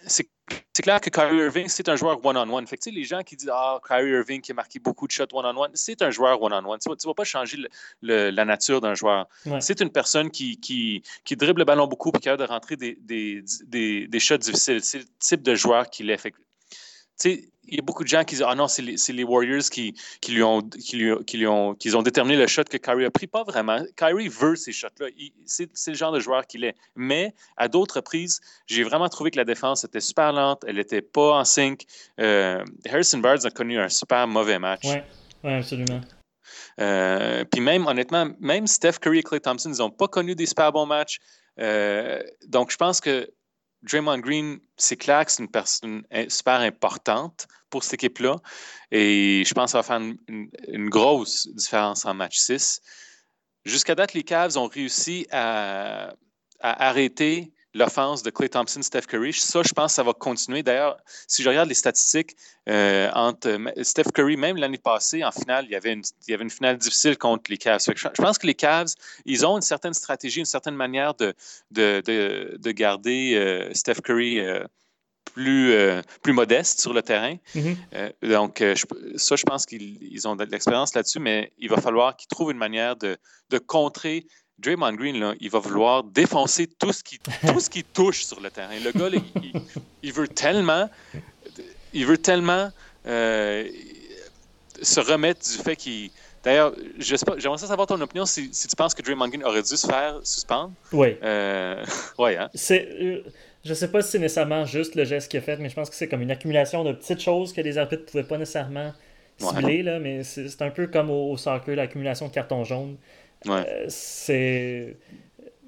C'est 0.07 0.81
clair 0.81 0.99
que 0.99 1.09
Kyrie 1.09 1.37
Irving, 1.37 1.67
c'est 1.67 1.87
un 1.87 1.95
joueur 1.95 2.23
one-on-one. 2.25 2.67
Fait 2.67 2.79
les 2.87 3.03
gens 3.03 3.21
qui 3.21 3.35
disent 3.35 3.51
Ah, 3.51 3.79
Kyrie 3.87 4.11
Irving 4.11 4.41
qui 4.41 4.51
a 4.51 4.55
marqué 4.55 4.79
beaucoup 4.79 5.07
de 5.07 5.11
shots 5.11 5.25
one-on-one, 5.31 5.71
c'est 5.73 6.01
un 6.01 6.09
joueur 6.09 6.41
one-on-one. 6.41 6.79
Tu 6.79 6.89
ne 6.89 6.95
vas, 7.05 7.13
pas 7.13 7.23
changer 7.23 7.57
la 8.01 8.45
nature 8.45 8.81
d'un 8.81 8.93
joueur. 8.93 9.27
C'est 9.59 9.81
une 9.81 9.89
personne 9.89 10.29
qui, 10.31 10.59
qui, 10.59 11.03
qui, 11.23 11.35
dribble 11.35 11.59
le 11.59 11.65
ballon 11.65 11.87
beaucoup 11.87 12.11
et 12.15 12.19
qui 12.19 12.29
a 12.29 12.37
de 12.37 12.43
rentrer 12.43 12.75
des, 12.75 12.97
des, 13.01 13.43
des, 13.65 14.07
des 14.07 14.19
shots 14.19 14.37
difficiles. 14.37 14.83
C'est 14.83 14.99
le 14.99 15.05
type 15.19 15.41
de 15.41 15.55
joueur 15.55 15.89
qu'il 15.89 16.09
est. 16.09 16.17
Fait 16.17 16.33
il 17.25 17.75
y 17.75 17.79
a 17.79 17.81
beaucoup 17.81 18.03
de 18.03 18.09
gens 18.09 18.23
qui 18.23 18.35
disent 18.35 18.45
Ah 18.47 18.55
non, 18.55 18.67
c'est 18.67 18.81
les, 18.81 18.95
les, 19.09 19.23
Warriors 19.23 19.63
qui, 19.71 19.95
qui, 20.21 20.33
lui 20.33 20.43
ont, 20.43 20.61
qui, 20.61 20.97
lui, 20.97 21.13
qui, 21.25 21.37
lui 21.37 21.47
ont, 21.47 21.73
qui 21.75 21.95
ont 21.95 22.01
déterminé 22.01 22.37
le 22.37 22.47
shot 22.47 22.65
que 22.65 22.77
Kyrie 22.77 23.05
a 23.05 23.11
pris. 23.11 23.27
Pas 23.27 23.43
vraiment. 23.43 23.83
Kyrie 23.95 24.27
veut 24.27 24.55
ces 24.55 24.71
shots-là. 24.71 25.07
C'est 25.45 25.69
le 25.87 25.93
genre 25.93 26.11
de 26.11 26.19
joueur 26.19 26.45
qu'il 26.45 26.63
est. 26.65 26.75
Mais 26.95 27.33
à 27.57 27.67
d'autres 27.67 27.97
reprises, 27.97 28.41
j'ai 28.67 28.83
vraiment 28.83 29.09
trouvé 29.09 29.31
que 29.31 29.37
la 29.37 29.45
défense 29.45 29.83
était 29.83 30.01
super 30.01 30.33
lente. 30.33 30.63
Elle 30.67 30.75
n'était 30.75 31.01
pas 31.01 31.39
en 31.39 31.45
sync. 31.45 31.85
Euh, 32.19 32.63
Harrison 32.89 33.19
Barnes 33.19 33.45
a 33.45 33.49
connu 33.49 33.79
un 33.79 33.89
super 33.89 34.27
mauvais 34.27 34.59
match. 34.59 34.83
Oui, 34.83 34.97
ouais, 35.43 35.57
absolument. 35.57 36.01
Euh, 36.79 37.45
puis 37.45 37.61
même, 37.61 37.87
honnêtement, 37.87 38.27
même 38.39 38.67
Steph 38.67 38.93
Curry 39.01 39.19
et 39.19 39.23
Clay 39.23 39.39
Thompson, 39.39 39.71
ils 39.71 39.79
n'ont 39.79 39.91
pas 39.91 40.07
connu 40.07 40.35
des 40.35 40.45
super 40.45 40.71
bons 40.71 40.85
matchs. 40.85 41.19
Euh, 41.59 42.21
donc, 42.47 42.71
je 42.71 42.77
pense 42.77 42.99
que 42.99 43.29
Draymond 43.83 44.19
Green, 44.19 44.59
c'est 44.77 44.97
clair 44.97 45.25
que 45.25 45.31
c'est 45.31 45.43
une 45.43 45.51
personne 45.51 46.03
super 46.29 46.61
importante 46.61 47.47
pour 47.69 47.83
cette 47.83 47.95
équipe-là. 47.95 48.37
Et 48.91 49.43
je 49.45 49.53
pense 49.53 49.65
que 49.65 49.71
ça 49.71 49.77
va 49.79 49.83
faire 49.83 50.15
une, 50.27 50.89
grosse 50.89 51.47
différence 51.47 52.05
en 52.05 52.13
match 52.13 52.37
6. 52.37 52.81
Jusqu'à 53.65 53.95
date, 53.95 54.13
les 54.13 54.23
Cavs 54.23 54.57
ont 54.57 54.67
réussi 54.67 55.27
à, 55.31 56.13
arrêter 56.59 57.51
l'offense 57.73 58.23
de 58.23 58.29
Clay 58.29 58.49
Thompson, 58.49 58.81
Steph 58.81 59.01
Curry. 59.07 59.33
Ça, 59.33 59.63
je 59.63 59.73
pense 59.73 59.91
que 59.91 59.95
ça 59.95 60.03
va 60.03 60.13
continuer. 60.13 60.63
D'ailleurs, 60.63 60.97
si 61.27 61.41
je 61.41 61.49
regarde 61.49 61.67
les 61.69 61.75
statistiques 61.75 62.35
euh, 62.69 63.09
entre 63.13 63.57
Steph 63.81 64.11
Curry, 64.13 64.37
même 64.37 64.57
l'année 64.57 64.77
passée, 64.77 65.23
en 65.23 65.31
finale, 65.31 65.65
il 65.65 65.71
y, 65.71 65.75
avait 65.75 65.93
une, 65.93 66.03
il 66.27 66.31
y 66.31 66.33
avait 66.33 66.43
une 66.43 66.49
finale 66.49 66.77
difficile 66.77 67.17
contre 67.17 67.49
les 67.49 67.57
Cavs. 67.57 67.81
Je 67.85 68.21
pense 68.21 68.37
que 68.37 68.47
les 68.47 68.53
Cavs, 68.53 68.93
ils 69.25 69.45
ont 69.45 69.55
une 69.55 69.63
certaine 69.63 69.93
stratégie, 69.93 70.39
une 70.39 70.45
certaine 70.45 70.75
manière 70.75 71.15
de, 71.15 71.33
de, 71.71 72.01
de, 72.57 72.71
garder 72.71 73.33
euh, 73.35 73.73
Steph 73.73 74.01
Curry. 74.03 74.39
Euh, 74.39 74.63
plus, 75.35 75.73
plus 76.21 76.33
modeste 76.33 76.79
sur 76.81 76.93
le 76.93 77.01
terrain. 77.01 77.37
Mm-hmm. 77.55 78.29
donc, 78.29 78.63
ça, 79.15 79.35
je 79.35 79.43
pense 79.43 79.65
qu'ils 79.65 80.27
ont 80.27 80.35
de 80.35 80.43
l'expérience 80.43 80.93
là-dessus, 80.93 81.19
mais 81.19 81.51
il 81.57 81.69
va 81.69 81.77
falloir 81.77 82.15
qu'ils 82.15 82.27
trouvent 82.27 82.51
une 82.51 82.57
manière 82.57 82.95
de, 82.97 83.17
de 83.49 83.57
contrer 83.57 84.27
Draymond 84.63 84.93
Green, 84.93 85.19
là, 85.19 85.33
il 85.39 85.49
va 85.49 85.59
vouloir 85.59 86.03
défoncer 86.03 86.67
tout 86.67 86.93
ce 86.93 87.03
qui, 87.03 87.19
tout 87.47 87.59
ce 87.59 87.69
qui 87.69 87.83
touche 87.83 88.23
sur 88.23 88.39
le 88.39 88.49
terrain. 88.49 88.73
Le 88.83 88.91
gars, 88.91 89.09
il, 90.01 90.13
veut 90.13 90.27
tellement, 90.27 90.89
il 91.93 92.05
veut 92.05 92.17
tellement 92.17 92.69
euh, 93.05 93.67
se 94.81 94.99
remettre 94.99 95.41
du 95.41 95.63
fait 95.63 95.75
qu'il. 95.75 96.09
D'ailleurs, 96.43 96.73
j'aimerais 96.97 97.57
savoir 97.57 97.87
ton 97.87 98.01
opinion 98.01 98.25
si, 98.25 98.49
tu 98.51 98.75
penses 98.75 98.93
que 98.93 99.01
Draymond 99.01 99.29
Green 99.29 99.45
aurait 99.45 99.61
dû 99.61 99.77
se 99.77 99.87
faire 99.87 100.19
suspendre. 100.23 100.73
Oui. 100.91 101.15
Euh, 101.23 101.83
ouais, 102.17 102.37
hein? 102.37 102.49
C'est. 102.53 102.87
Euh, 103.01 103.23
je 103.63 103.73
sais 103.73 103.89
pas 103.89 104.01
si 104.01 104.11
c'est 104.11 104.19
nécessairement 104.19 104.65
juste 104.65 104.95
le 104.95 105.05
geste 105.05 105.31
qu'il 105.31 105.39
a 105.39 105.41
fait, 105.41 105.55
mais 105.55 105.69
je 105.69 105.75
pense 105.75 105.89
que 105.89 105.95
c'est 105.95 106.09
comme 106.09 106.21
une 106.21 106.31
accumulation 106.31 106.83
de 106.83 106.91
petites 106.91 107.21
choses 107.21 107.53
que 107.53 107.61
les 107.61 107.77
arbitres 107.77 108.03
ne 108.03 108.07
pouvaient 108.09 108.27
pas 108.27 108.37
nécessairement 108.37 108.91
cibler, 109.37 109.83
là, 109.83 109.99
mais 109.99 110.23
c'est 110.23 110.61
un 110.61 110.69
peu 110.69 110.87
comme 110.87 111.09
au, 111.09 111.31
au 111.31 111.37
soccer, 111.37 111.75
l'accumulation 111.75 112.27
de 112.27 112.33
cartons 112.33 112.65
jaunes. 112.65 112.97
Euh. 113.47 114.93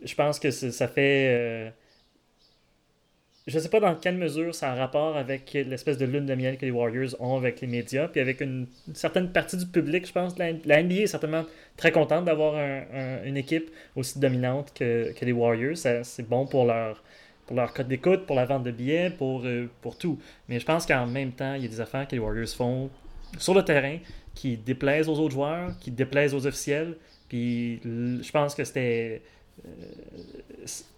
Je 0.03 0.15
pense 0.15 0.39
que 0.39 0.51
ça 0.51 0.88
fait. 0.88 1.27
Euh, 1.29 1.70
je 3.48 3.60
sais 3.60 3.70
pas 3.70 3.79
dans 3.79 3.96
quelle 3.96 4.17
mesure 4.17 4.55
ça 4.55 4.72
a 4.72 4.75
rapport 4.75 5.17
avec 5.17 5.53
l'espèce 5.53 5.98
de 5.98 6.05
lune 6.05 6.25
de 6.25 6.34
miel 6.34 6.58
que 6.58 6.65
les 6.65 6.72
Warriors 6.72 7.15
ont 7.20 7.38
avec 7.38 7.62
les 7.62 7.67
médias, 7.67 8.08
puis 8.08 8.20
avec 8.20 8.41
une, 8.41 8.67
certaine 8.94 9.32
partie 9.32 9.58
du 9.58 9.67
public, 9.67 10.08
je 10.08 10.12
pense. 10.12 10.38
La, 10.39 10.51
la 10.65 10.82
NBA 10.82 10.96
est 10.96 11.08
certainement 11.08 11.46
très 11.77 11.91
contente 11.91 12.25
d'avoir 12.25 12.55
une 13.24 13.38
équipe 13.38 13.70
aussi 13.96 14.20
dominante 14.20 14.74
que, 14.74 15.13
les 15.22 15.32
Warriors. 15.32 15.77
C'est 15.77 16.27
bon 16.27 16.48
pour 16.48 16.65
leur, 16.65 17.03
pour 17.46 17.55
leur 17.55 17.74
code 17.74 17.88
d'écoute, 17.88 18.25
pour 18.25 18.36
la 18.36 18.46
vente 18.46 18.63
de 18.63 18.72
billets, 18.72 19.10
pour, 19.10 19.41
euh, 19.46 19.70
pour 19.82 19.98
tout. 19.98 20.20
Mais 20.50 20.60
je 20.60 20.65
pense 20.65 20.86
qu'en 20.86 21.05
même 21.05 21.32
temps, 21.32 21.53
il 21.55 21.63
y 21.63 21.65
a 21.65 21.70
des 21.70 21.82
affaires 21.82 22.08
que 22.08 22.13
les 22.13 22.20
Warriors 22.20 22.50
font 22.50 22.89
sur 23.38 23.53
le 23.53 23.63
terrain 23.63 23.98
qui 24.34 24.58
déplaisent 24.58 25.10
aux 25.10 25.20
autres 25.20 25.34
joueurs, 25.34 25.77
qui 25.79 25.91
déplaisent 25.91 26.34
aux 26.34 26.46
officiels, 26.46 26.98
puis 27.27 27.79
je 27.84 28.32
pense 28.32 28.55
que 28.55 28.63
c'était. 28.63 29.22
Euh, 29.65 29.70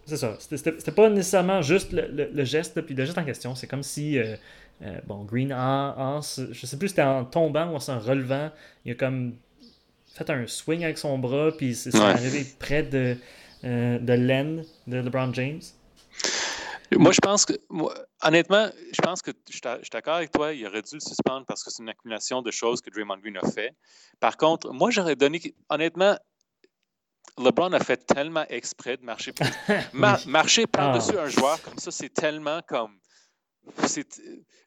c'est 0.05 0.17
ça. 0.17 0.37
C'était 0.39 0.91
pas 0.91 1.09
nécessairement 1.09 1.61
juste 1.61 1.91
le, 1.91 2.43
geste, 2.43 2.81
puis 2.81 2.95
le 2.95 3.05
geste 3.05 3.17
en 3.17 3.25
question. 3.25 3.55
C'est 3.55 3.67
comme 3.67 3.83
si. 3.83 4.17
Euh, 4.17 4.35
euh, 4.83 4.99
bon, 5.07 5.23
Green, 5.23 5.51
en, 5.53 6.21
je 6.21 6.65
sais 6.65 6.77
plus 6.77 6.89
si 6.89 6.93
c'était 6.93 7.01
en 7.01 7.25
tombant 7.25 7.71
ou 7.71 7.75
en 7.75 7.79
s'en 7.79 7.99
relevant, 7.99 8.51
il 8.85 8.91
a 8.91 8.95
comme 8.95 9.33
fait 10.13 10.29
un 10.29 10.45
swing 10.45 10.83
avec 10.83 10.99
son 10.99 11.17
bras, 11.17 11.51
puis 11.55 11.73
c'est 11.73 11.95
arrivé 11.95 12.45
près 12.59 12.83
de, 12.83 13.15
de 13.63 14.13
l'aine 14.13 14.63
de 14.85 14.97
LeBron 14.97 15.33
James. 15.33 15.61
Moi, 16.95 17.11
je 17.11 17.19
pense 17.19 17.45
que, 17.45 17.53
honnêtement, 18.23 18.69
je 18.93 19.01
pense 19.01 19.21
que 19.21 19.31
je 19.49 19.53
suis 19.53 19.89
d'accord 19.91 20.15
avec 20.15 20.31
toi, 20.31 20.53
il 20.53 20.65
aurait 20.65 20.81
dû 20.81 20.95
le 20.95 20.99
suspendre 20.99 21.45
parce 21.45 21.63
que 21.63 21.69
c'est 21.69 21.83
une 21.83 21.89
accumulation 21.89 22.41
de 22.41 22.51
choses 22.51 22.81
que 22.81 22.89
Draymond 22.89 23.17
Green 23.17 23.37
a 23.37 23.49
fait. 23.49 23.75
Par 24.19 24.37
contre, 24.37 24.71
moi, 24.71 24.89
j'aurais 24.89 25.15
donné, 25.15 25.41
honnêtement, 25.69 26.17
LeBron 27.37 27.73
a 27.73 27.79
fait 27.79 27.97
tellement 27.97 28.45
exprès 28.49 28.97
de 28.97 29.03
marcher, 29.03 29.33
marcher 30.25 30.65
par-dessus 30.65 31.17
ah. 31.17 31.23
un 31.23 31.29
joueur 31.29 31.61
comme 31.61 31.77
ça, 31.77 31.91
c'est 31.91 32.13
tellement 32.13 32.61
comme 32.67 32.97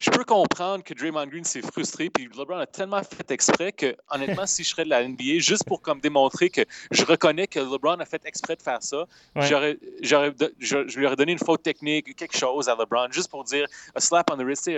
je 0.01 0.11
peux 0.11 0.25
comprendre 0.25 0.83
que 0.83 0.95
Draymond 0.95 1.27
Green 1.27 1.45
s'est 1.45 1.61
frustré, 1.61 2.09
puis 2.09 2.29
LeBron 2.37 2.59
a 2.59 2.67
tellement 2.67 3.03
fait 3.03 3.31
exprès 3.31 3.71
que, 3.71 3.95
honnêtement, 4.11 4.47
si 4.47 4.65
je 4.65 4.71
serais 4.71 4.85
de 4.85 4.91
la 4.91 5.07
NBA, 5.07 5.39
juste 5.39 5.65
pour 5.65 5.83
comme 5.83 6.01
démontrer 6.01 6.49
que 6.49 6.63
je 6.91 7.05
reconnais 7.05 7.47
que 7.47 7.61
LeBron 7.61 8.01
a 8.01 8.07
fait 8.07 8.23
exprès 8.25 8.57
de 8.57 8.63
faire 8.63 8.83
ça, 8.83 9.07
j'aurais, 9.37 9.79
je, 10.01 10.99
lui 10.99 11.07
aurais 11.07 11.17
donné 11.17 11.33
une 11.33 11.39
faute 11.39 11.63
technique, 11.63 12.17
quelque 12.17 12.37
chose 12.37 12.69
à 12.69 12.75
LeBron, 12.75 13.13
juste 13.13 13.31
pour 13.31 13.45
dire 13.45 13.67
a 13.95 14.01
slap 14.01 14.31
on 14.31 14.37
the 14.37 14.41
wrist, 14.41 14.69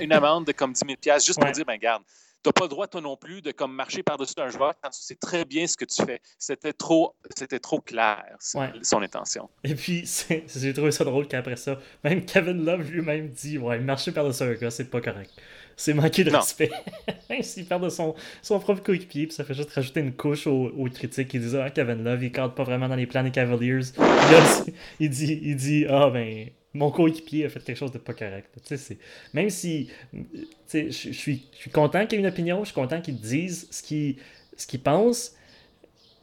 une, 0.00 0.12
amende 0.12 0.46
de 0.46 0.52
comme 0.52 0.72
10 0.72 0.82
000 1.04 1.18
juste 1.18 1.40
pour 1.40 1.50
dire, 1.50 1.64
ben 1.64 1.76
garde, 1.76 2.02
n'as 2.46 2.52
pas 2.52 2.64
le 2.64 2.68
droit, 2.68 2.86
toi 2.86 3.00
non 3.00 3.16
plus, 3.16 3.42
de 3.42 3.52
comme 3.52 3.74
marcher 3.74 4.02
par-dessus 4.02 4.34
un 4.38 4.48
joueur 4.48 4.74
quand 4.82 4.90
tu 4.90 5.00
sais 5.02 5.14
très 5.14 5.44
bien 5.44 5.66
ce 5.66 5.76
que 5.76 5.84
tu 5.84 6.02
fais. 6.04 6.20
C'était 6.38 6.72
trop, 6.72 7.14
c'était 7.36 7.58
trop 7.58 7.80
clair, 7.80 8.24
son 8.38 9.02
intention. 9.02 9.48
Et 9.64 9.74
puis, 9.74 10.08
j'ai 10.56 10.72
trouvé 10.72 10.90
ça 10.90 11.04
drôle 11.04 11.28
qu'après 11.28 11.56
ça, 11.56 11.78
même 12.04 12.24
Kevin 12.24 12.64
Love 12.64 12.90
lui-même 12.90 13.28
dit 13.28 13.58
Ouais, 13.58 13.78
marcher 13.78 14.12
par-dessus 14.12 14.42
un 14.42 14.54
gars, 14.54 14.70
c'est 14.70 14.90
pas 14.90 15.00
correct. 15.00 15.30
C'est 15.76 15.94
manquer 15.94 16.24
de 16.24 16.30
respect. 16.30 16.70
même 17.30 17.42
s'il 17.42 17.64
perd 17.66 17.82
de 17.82 17.88
son, 17.88 18.14
son 18.42 18.58
propre 18.60 18.82
coéquipier, 18.82 19.26
puis 19.26 19.34
ça 19.34 19.44
fait 19.44 19.54
juste 19.54 19.70
rajouter 19.70 20.00
une 20.00 20.12
couche 20.12 20.46
aux, 20.46 20.88
critiques 20.92 21.28
qui 21.28 21.38
disent 21.38 21.56
Ah, 21.56 21.70
Kevin 21.70 22.04
Love, 22.04 22.22
il 22.22 22.32
cadre 22.32 22.54
pas 22.54 22.64
vraiment 22.64 22.88
dans 22.88 22.96
les 22.96 23.06
plans 23.06 23.22
des 23.22 23.30
Cavaliers. 23.30 23.80
il 25.00 25.10
dit, 25.10 25.40
il 25.42 25.56
dit 25.56 25.86
Ah, 25.88 26.10
ben 26.10 26.50
mon 26.74 26.90
coéquipier 26.90 27.46
a 27.46 27.48
fait 27.48 27.62
quelque 27.62 27.76
chose 27.76 27.92
de 27.92 27.98
pas 27.98 28.14
correct. 28.14 28.48
Même 29.34 29.50
si 29.50 29.90
je 30.72 30.90
suis 30.90 31.48
content 31.72 32.06
qu'il 32.06 32.18
ait 32.18 32.22
une 32.22 32.28
opinion, 32.28 32.60
je 32.60 32.66
suis 32.66 32.74
content 32.74 33.00
qu'il 33.00 33.16
dise 33.16 33.68
ce 33.70 33.82
qu'il 33.82 34.16
ce 34.56 34.76
pense, 34.76 35.34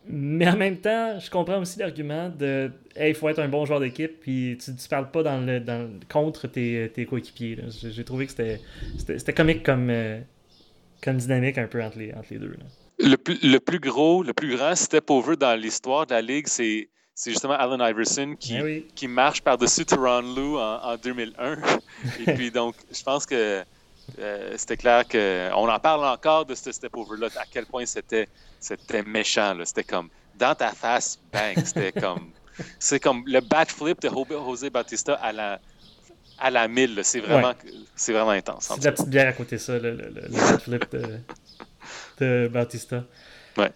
mais 0.09 0.47
en 0.47 0.55
même 0.55 0.77
temps, 0.77 1.19
je 1.19 1.29
comprends 1.29 1.59
aussi 1.59 1.79
l'argument 1.79 2.29
de 2.29 2.71
il 2.99 3.13
faut 3.13 3.27
être 3.29 3.39
un 3.39 3.49
bon 3.49 3.65
joueur 3.65 3.79
d'équipe, 3.79 4.19
puis 4.21 4.57
tu 4.63 4.71
ne 4.71 4.89
parles 4.89 5.11
pas 5.11 5.23
dans 5.23 5.45
le, 5.45 5.59
dans, 5.59 5.89
contre 6.09 6.47
tes, 6.47 6.89
tes 6.93 7.05
coéquipiers. 7.05 7.59
J'ai 7.67 8.03
trouvé 8.03 8.25
que 8.25 8.31
c'était 8.31 9.33
comique 9.33 9.63
comme, 9.63 9.89
euh, 9.89 10.19
comme 11.03 11.17
dynamique 11.17 11.57
un 11.57 11.67
peu 11.67 11.83
entre 11.83 11.99
les, 11.99 12.13
entre 12.13 12.27
les 12.31 12.39
deux. 12.39 12.55
Le, 12.99 13.15
plus, 13.17 13.37
le 13.43 13.59
plus 13.59 13.79
gros, 13.79 14.23
le 14.23 14.33
plus 14.33 14.55
grand 14.55 14.75
step 14.75 15.09
over 15.11 15.35
dans 15.35 15.59
l'histoire 15.59 16.07
de 16.07 16.13
la 16.13 16.21
Ligue, 16.21 16.47
c'est 16.47 16.89
c'est 17.17 17.31
justement 17.31 17.55
Allen 17.55 17.81
Iverson 17.81 18.35
qui, 18.39 18.55
eh 18.55 18.87
qui 18.93 19.07
marche 19.07 19.41
par-dessus 19.41 19.85
Teron 19.85 20.21
Lou 20.21 20.59
en, 20.59 20.95
2001. 20.97 21.57
Et 22.27 22.33
puis, 22.35 22.51
donc, 22.51 22.75
je 22.91 23.01
pense 23.01 23.25
que 23.25 23.65
euh, 24.19 24.53
c'était 24.55 24.77
clair 24.77 25.03
qu'on 25.07 25.67
en 25.67 25.79
parle 25.79 26.05
encore 26.05 26.45
de 26.45 26.53
ce 26.53 26.71
step-over-là, 26.71 27.29
à 27.37 27.45
quel 27.51 27.65
point 27.65 27.87
c'était, 27.87 28.29
c'était 28.59 29.01
méchant. 29.01 29.57
C'était 29.65 29.83
comme 29.83 30.09
dans 30.37 30.53
ta 30.53 30.69
face, 30.73 31.19
bang. 31.33 31.57
C'était 31.65 31.91
comme. 31.99 32.29
C'est 32.77 32.99
comme 32.99 33.23
le 33.25 33.41
flip 33.67 33.99
de 33.99 34.09
José 34.09 34.69
Batista 34.69 35.15
à 35.15 35.31
la, 35.31 35.59
à 36.37 36.51
la 36.51 36.67
mille. 36.67 36.99
C'est 37.01 37.19
vraiment, 37.19 37.53
c'est 37.95 38.13
vraiment 38.13 38.29
intense. 38.29 38.71
C'est 38.75 38.85
la 38.85 38.91
petite 38.91 39.09
bière 39.09 39.27
à 39.27 39.33
côté 39.33 39.57
ça, 39.57 39.79
le, 39.79 39.95
le, 39.95 40.11
le 40.11 40.57
flip 40.59 40.91
de, 40.91 41.19
de 42.19 42.47
Batista. 42.47 43.03
Ouais. 43.57 43.71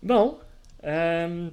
Bon. 0.00 0.38
Euh, 0.84 1.48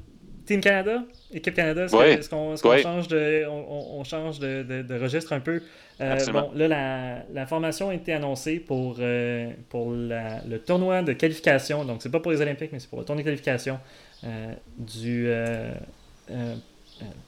Team 0.49 0.61
Canada, 0.61 1.03
équipe 1.31 1.53
Canada, 1.53 1.83
est-ce 1.83 2.27
qu'on 2.27 2.55
change, 2.57 3.07
de, 3.07 3.45
on, 3.47 4.03
change 4.03 4.39
de, 4.39 4.99
registre 4.99 5.31
un 5.33 5.41
peu? 5.41 5.61
Euh, 6.01 6.17
bon, 6.33 6.49
là, 6.55 7.23
la, 7.31 7.45
formation 7.45 7.89
a 7.89 7.93
été 7.93 8.13
annoncée 8.13 8.57
pour, 8.57 8.95
euh, 8.99 9.51
pour 9.69 9.91
le 9.91 10.57
tournoi 10.57 11.03
de 11.03 11.13
qualification. 11.13 11.85
Donc, 11.85 12.01
c'est 12.01 12.09
pas 12.09 12.19
pour 12.19 12.31
les 12.31 12.41
Olympiques, 12.41 12.71
mais 12.73 12.79
c'est 12.79 12.89
pour 12.89 12.97
le 12.97 13.05
tournoi 13.05 13.21
de 13.21 13.27
qualification 13.27 13.77
euh, 14.23 14.51
du, 14.75 15.29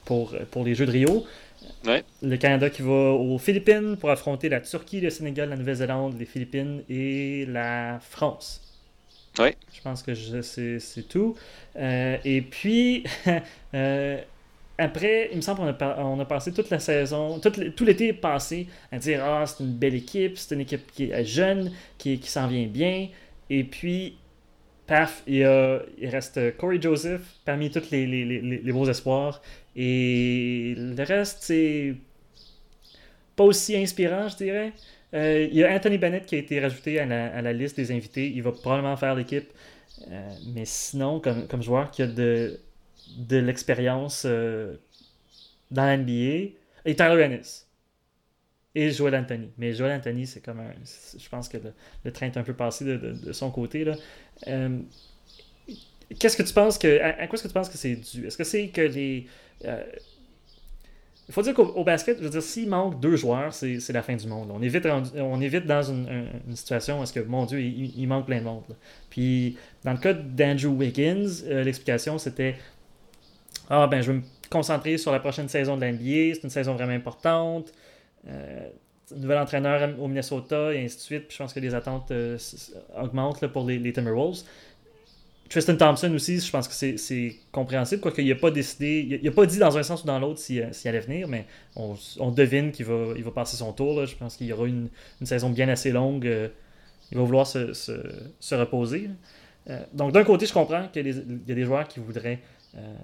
pour, 0.04 0.34
pour 0.50 0.64
les 0.64 0.74
Jeux 0.74 0.86
de 0.86 0.90
Rio. 0.90 1.24
Le 1.84 2.36
Canada 2.38 2.70
qui 2.70 2.82
va 2.82 3.12
aux 3.12 3.38
Philippines 3.38 3.96
pour 3.98 4.10
affronter 4.10 4.48
la 4.48 4.60
Turquie, 4.60 5.00
le 5.00 5.10
Sénégal, 5.10 5.48
la 5.48 5.56
Nouvelle-Zélande, 5.56 6.16
les 6.18 6.26
Philippines 6.26 6.82
et 6.88 7.46
la 7.46 8.00
France. 8.00 8.71
Je 9.72 9.80
pense 9.82 10.02
que 10.02 10.14
c'est 10.42 11.08
tout. 11.08 11.36
Euh, 11.76 12.18
et 12.24 12.42
puis, 12.42 13.04
euh, 13.74 14.20
après, 14.78 15.28
il 15.32 15.36
me 15.36 15.40
semble 15.42 15.76
qu'on 15.76 16.20
a, 16.20 16.24
passé 16.24 16.52
toute 16.52 16.70
la 16.70 16.78
saison, 16.78 17.40
tout, 17.40 17.84
l'été 17.84 18.12
passé 18.12 18.66
à 18.90 18.98
dire 18.98 19.24
Ah, 19.24 19.44
c'est 19.46 19.62
une 19.64 19.72
belle 19.72 19.94
équipe, 19.94 20.36
c'est 20.36 20.54
une 20.54 20.62
équipe 20.62 20.90
qui 20.92 21.10
est 21.10 21.24
jeune, 21.24 21.72
qui, 21.98 22.20
s'en 22.24 22.46
vient 22.46 22.66
bien. 22.66 23.08
Et 23.48 23.64
puis, 23.64 24.16
paf, 24.86 25.22
il, 25.26 25.46
reste 26.02 26.56
Corey 26.56 26.80
Joseph 26.80 27.22
parmi 27.44 27.70
tous 27.70 27.90
les, 27.90 28.72
beaux 28.72 28.88
espoirs. 28.88 29.40
Et 29.74 30.74
le 30.76 31.02
reste, 31.02 31.38
c'est 31.40 31.94
pas 33.34 33.44
aussi 33.44 33.76
inspirant, 33.76 34.28
je 34.28 34.36
dirais. 34.36 34.72
Euh, 35.14 35.46
il 35.50 35.56
y 35.56 35.64
a 35.64 35.74
Anthony 35.74 35.98
Bennett 35.98 36.24
qui 36.24 36.36
a 36.36 36.38
été 36.38 36.58
rajouté 36.60 36.98
à 36.98 37.06
la, 37.06 37.52
liste 37.52 37.76
des 37.76 37.92
invités. 37.92 38.28
Il 38.28 38.42
va 38.42 38.52
probablement 38.52 38.96
faire 38.96 39.14
l'équipe. 39.14 39.52
Euh, 40.10 40.30
mais 40.54 40.64
sinon, 40.64 41.20
comme, 41.20 41.62
joueur 41.62 41.90
qui 41.90 42.02
a 42.02 42.06
de, 42.06 42.58
l'expérience 43.30 44.24
euh, 44.26 44.76
dans 45.70 45.84
l'NBA, 45.84 46.54
et 46.84 46.96
Tyler 46.96 47.22
Ennis. 47.22 47.66
Et 48.74 48.90
Joel 48.90 49.14
Anthony. 49.14 49.50
Mais 49.58 49.74
Joel 49.74 49.92
Anthony, 49.92 50.26
c'est 50.26 50.40
comme 50.40 50.60
un. 50.60 50.72
Je 51.18 51.28
pense 51.28 51.48
que 51.50 51.58
le, 52.04 52.10
train 52.10 52.26
est 52.26 52.38
un 52.38 52.42
peu 52.42 52.54
passé 52.54 52.86
de, 52.86 53.32
son 53.32 53.50
côté. 53.50 53.84
Là. 53.84 53.96
Qu'est-ce 56.18 56.38
que 56.38 56.42
tu 56.42 56.54
penses 56.54 56.78
que. 56.78 57.00
À, 57.02 57.26
quoi 57.26 57.34
est-ce 57.34 57.42
que 57.42 57.48
tu 57.48 57.54
penses 57.54 57.68
que 57.68 57.76
c'est 57.76 57.96
dû? 57.96 58.26
Est-ce 58.26 58.38
que 58.38 58.44
c'est 58.44 58.68
que 58.68 58.80
les 58.80 59.26
il 61.28 61.32
faut 61.32 61.42
dire 61.42 61.54
qu'au 61.54 61.84
basket, 61.84 62.18
je 62.18 62.24
veux 62.24 62.30
dire, 62.30 62.42
s'il 62.42 62.68
manque 62.68 63.00
deux 63.00 63.16
joueurs, 63.16 63.54
c'est 63.54 63.92
la 63.92 64.02
fin 64.02 64.16
du 64.16 64.26
monde. 64.26 64.50
On 64.52 64.60
est 64.60 64.68
vite, 64.68 64.86
on 64.86 65.38
dans 65.38 65.82
une, 65.82 66.28
situation 66.54 67.00
où 67.00 67.04
que, 67.04 67.20
mon 67.20 67.46
Dieu, 67.46 67.60
il, 67.60 68.06
manque 68.06 68.26
plein 68.26 68.40
de 68.40 68.44
monde. 68.44 68.64
Puis, 69.08 69.56
dans 69.84 69.92
le 69.92 69.98
cas 69.98 70.14
d'Andrew 70.14 70.76
Wiggins, 70.76 71.44
euh, 71.46 71.62
l'explication 71.62 72.18
c'était 72.18 72.56
Ah, 73.70 73.86
ben, 73.86 74.02
je 74.02 74.10
veux 74.10 74.18
me 74.18 74.22
concentrer 74.50 74.98
sur 74.98 75.12
la 75.12 75.20
prochaine 75.20 75.48
saison 75.48 75.76
de 75.76 75.84
l'NBA, 75.84 76.34
c'est 76.34 76.42
une 76.42 76.50
saison 76.50 76.74
vraiment 76.74 76.92
importante. 76.92 77.72
Euh, 78.28 78.68
nouvel 79.16 79.38
entraîneur 79.38 79.90
au 80.00 80.08
Minnesota 80.08 80.72
et 80.72 80.84
ainsi 80.84 80.96
de 80.96 81.02
suite. 81.02 81.28
Puis 81.28 81.36
je 81.36 81.42
pense 81.42 81.52
que 81.52 81.60
les 81.60 81.74
attentes 81.74 82.10
euh, 82.10 82.38
augmentent 83.00 83.46
pour 83.48 83.66
les, 83.66 83.78
les 83.78 83.92
Timberwolves. 83.92 84.42
Tristan 85.52 85.76
Thompson 85.76 86.10
aussi, 86.14 86.40
je 86.40 86.50
pense 86.50 86.66
que 86.66 86.96
c'est 86.96 87.36
compréhensible, 87.52 88.00
quoique 88.00 88.22
il 88.22 88.28
n'a 88.30 88.36
pas 88.36 88.50
décidé, 88.50 89.20
il 89.20 89.22
n'a 89.22 89.32
pas 89.32 89.44
dit 89.44 89.58
dans 89.58 89.76
un 89.76 89.82
sens 89.82 90.02
ou 90.02 90.06
dans 90.06 90.18
l'autre 90.18 90.40
s'il 90.40 90.62
allait 90.86 91.00
venir, 91.00 91.28
mais 91.28 91.44
on, 91.76 92.30
devine 92.30 92.72
qu'il 92.72 92.86
va, 92.86 93.30
passer 93.34 93.58
son 93.58 93.74
tour. 93.74 94.06
Je 94.06 94.16
pense 94.16 94.38
qu'il 94.38 94.46
y 94.46 94.52
aura 94.54 94.66
une, 94.66 94.88
saison 95.24 95.50
bien 95.50 95.68
assez 95.68 95.92
longue. 95.92 96.26
Euh, 96.26 96.48
il 97.10 97.18
va 97.18 97.24
vouloir 97.24 97.46
se, 97.46 98.54
reposer. 98.54 99.10
Euh, 99.68 99.78
donc 99.92 100.12
d'un 100.12 100.24
côté, 100.24 100.46
je 100.46 100.54
comprends 100.54 100.88
qu'il 100.88 101.06
y, 101.06 101.52
a 101.52 101.54
des 101.54 101.64
joueurs 101.64 101.86
qui 101.86 102.00
voudraient 102.00 102.40
euh, 102.74 102.96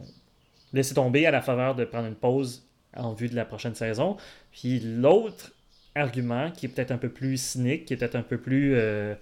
laisser 0.73 0.95
tomber 0.95 1.27
à 1.27 1.31
la 1.31 1.43
faveur 1.43 1.75
de 1.75 1.85
prendre 1.85 2.09
une 2.09 2.15
pause 2.15 2.67
en 2.97 3.13
vue 3.13 3.29
de 3.29 3.37
la 3.37 3.45
prochaine 3.45 3.75
saison. 3.75 4.17
Puis 4.53 4.81
l'autre 4.81 5.53
argument, 5.95 6.51
qui 6.51 6.65
est 6.65 6.71
peut-être 6.71 6.93
un 6.93 6.99
peu 6.99 7.11
plus 7.11 7.37
cynique, 7.37 7.85
qui 7.85 7.93
est 7.93 7.99
peut-être 7.99 8.17
un 8.17 8.23
peu 8.23 8.39
plus... 8.39 8.75
ouais, 8.75 9.19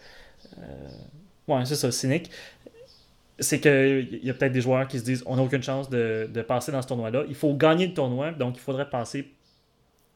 c'est 1.65 1.75
ça, 1.75 1.91
cynique, 1.91 2.31
c'est 3.39 3.61
qu'il 3.61 4.25
y 4.25 4.31
a 4.31 4.35
peut-être 4.35 4.53
des 4.53 4.61
joueurs 4.61 4.89
qui 4.89 4.99
se 4.99 5.05
disent 5.05 5.23
on 5.27 5.37
n'a 5.37 5.43
aucune 5.43 5.63
chance 5.63 5.91
de, 5.91 6.45
passer 6.47 6.73
dans 6.73 6.83
ce 6.83 6.89
tournoi-là. 6.89 7.25
Il 7.29 7.35
faut 7.35 7.55
gagner 7.55 7.87
le 7.87 7.95
tournoi, 7.95 8.33
donc 8.33 8.57
il 8.57 8.61
faudrait 8.61 8.89
passer 8.89 9.31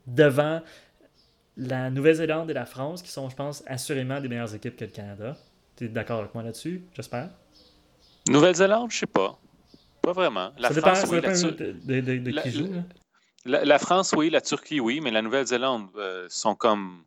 devant 0.06 0.62
la 1.56 1.90
Nouvelle-Zélande 1.90 2.50
et 2.50 2.54
la 2.54 2.64
France, 2.64 3.02
qui 3.02 3.10
sont, 3.10 3.28
je 3.28 3.36
pense, 3.36 3.62
assurément 3.66 4.20
des 4.20 4.28
meilleures 4.28 4.54
équipes 4.54 4.76
que 4.76 4.84
le 4.84 4.90
Canada. 4.90 5.36
Tu 5.76 5.84
es 5.84 5.88
d'accord 5.88 6.20
avec 6.20 6.34
moi 6.34 6.42
là-dessus, 6.42 6.82
j'espère? 6.94 7.28
Nouvelle-Zélande, 8.28 8.90
je 8.90 8.98
sais 8.98 9.06
pas. 9.06 9.38
Pas 10.02 10.12
vraiment. 10.12 10.50
La 10.58 10.72
ça 10.72 10.80
France, 10.80 11.04
oui, 11.10 11.20
de, 11.20 12.40
qui 12.40 12.50
joue. 12.50 12.68
La, 13.44 13.78
France, 13.78 14.14
oui. 14.16 14.30
La 14.30 14.40
Turquie, 14.40 14.80
oui. 14.80 15.00
Mais 15.02 15.10
la 15.10 15.22
Nouvelle-Zélande 15.22 15.88
euh, 15.96 16.26
sont 16.28 16.54
comme. 16.54 17.02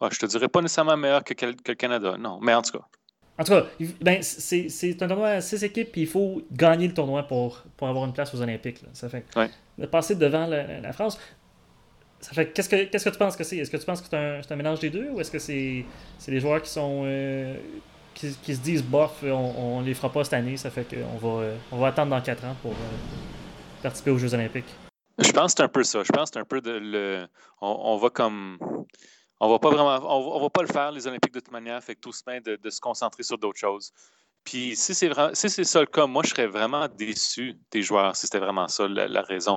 Ah, 0.00 0.08
je 0.10 0.18
te 0.18 0.26
dirais 0.26 0.48
pas 0.48 0.60
nécessairement 0.60 0.96
meilleurs 0.96 1.24
que, 1.24 1.34
que, 1.34 1.46
le 1.46 1.74
Canada. 1.74 2.16
Non. 2.18 2.38
Mais 2.40 2.54
en 2.54 2.62
tout 2.62 2.78
cas. 2.78 2.84
En 3.42 3.44
tout 3.44 3.52
cas, 3.54 3.66
ben, 4.00 4.22
c'est 4.22 5.02
un 5.02 5.08
tournoi 5.08 5.30
à 5.30 5.40
6 5.40 5.64
équipes, 5.64 5.90
puis 5.90 6.02
il 6.02 6.06
faut 6.06 6.42
gagner 6.52 6.86
le 6.86 6.94
tournoi 6.94 7.24
pour, 7.24 7.64
pour 7.76 7.88
avoir 7.88 8.04
une 8.04 8.12
place 8.12 8.32
aux 8.32 8.40
Olympiques. 8.40 8.84
Ça 8.92 9.08
fait 9.08 9.24
de 9.78 9.86
passer 9.86 10.14
devant 10.14 10.46
la, 10.46 10.92
France. 10.92 11.18
Ça 12.20 12.34
fait 12.34 12.52
qu'est-ce 12.52 12.68
que 12.68 12.84
qu'est-ce 12.84 13.04
que 13.04 13.10
tu 13.10 13.18
penses 13.18 13.34
que 13.34 13.42
c'est? 13.42 13.56
Est-ce 13.56 13.68
que 13.68 13.78
tu 13.78 13.84
penses 13.84 14.00
que 14.00 14.06
c'est 14.08 14.16
un, 14.16 14.40
un, 14.48 14.56
mélange 14.56 14.78
des 14.78 14.90
deux 14.90 15.10
ou 15.10 15.20
est-ce 15.20 15.32
que 15.32 15.40
c'est 15.40 15.84
les 16.28 16.38
joueurs 16.38 16.62
qui 16.62 16.70
sont 16.70 17.02
euh, 17.04 17.56
qui, 18.14 18.30
se 18.30 18.60
disent 18.60 18.84
bof, 18.84 19.24
on, 19.24 19.28
on 19.30 19.80
les 19.80 19.94
fera 19.94 20.12
pas 20.12 20.22
cette 20.22 20.34
année, 20.34 20.56
ça 20.56 20.70
fait 20.70 20.86
qu'on 20.88 21.18
va 21.18 21.48
on 21.72 21.78
va 21.78 21.88
attendre 21.88 22.12
dans 22.12 22.20
4 22.20 22.44
ans 22.44 22.56
pour 22.62 22.70
euh, 22.70 23.82
participer 23.82 24.12
aux 24.12 24.18
Jeux 24.18 24.32
Olympiques? 24.34 24.72
Je 25.18 25.32
pense 25.32 25.54
que 25.54 25.56
c'est 25.58 25.64
un 25.64 25.68
peu 25.68 25.82
ça. 25.82 26.04
Je 26.04 26.12
pense 26.12 26.30
que 26.30 26.34
c'est 26.34 26.40
un 26.40 26.44
peu 26.44 26.60
de 26.60 26.70
le 26.70 27.26
on 27.60 27.96
va 27.96 28.08
comme 28.08 28.58
on 29.42 29.48
va 29.48 29.58
pas 29.58 29.70
vraiment, 29.70 30.36
on, 30.36 30.40
va 30.40 30.50
pas 30.50 30.62
le 30.62 30.68
faire, 30.68 30.92
les 30.92 31.04
Olympiques, 31.08 31.34
de 31.34 31.40
toute 31.40 31.50
manière. 31.50 31.82
Fait 31.82 31.96
que 31.96 32.00
tout 32.00 32.12
se 32.12 32.22
met 32.28 32.40
de, 32.40 32.70
se 32.70 32.80
concentrer 32.80 33.24
sur 33.24 33.36
d'autres 33.38 33.58
choses. 33.58 33.92
Puis 34.44 34.76
si 34.76 34.94
c'est 34.94 35.10
si 35.34 35.50
c'est 35.50 35.64
ça 35.64 35.80
le 35.80 35.86
cas, 35.86 36.06
moi, 36.06 36.22
je 36.24 36.30
serais 36.30 36.46
vraiment 36.46 36.86
déçu 36.86 37.58
des 37.72 37.82
joueurs 37.82 38.14
si 38.14 38.26
c'était 38.26 38.38
vraiment 38.38 38.68
ça 38.68 38.86
la, 38.86 39.22
raison. 39.22 39.56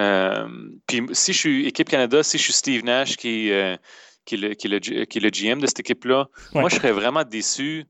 Euh, 0.00 0.48
puis 0.88 1.06
si 1.12 1.32
je 1.32 1.38
suis 1.38 1.66
équipe 1.66 1.88
Canada, 1.88 2.24
si 2.24 2.38
je 2.38 2.42
suis 2.42 2.52
Steve 2.52 2.84
Nash 2.84 3.16
qui, 3.16 3.52
euh, 3.52 3.76
qui, 4.24 4.34
est, 4.34 4.38
le, 4.38 5.04
qui, 5.04 5.20
le, 5.20 5.30
GM 5.30 5.60
de 5.60 5.66
cette 5.68 5.80
équipe-là, 5.80 6.28
moi, 6.52 6.68
je 6.68 6.74
serais 6.74 6.92
vraiment 6.92 7.22
déçu 7.22 7.86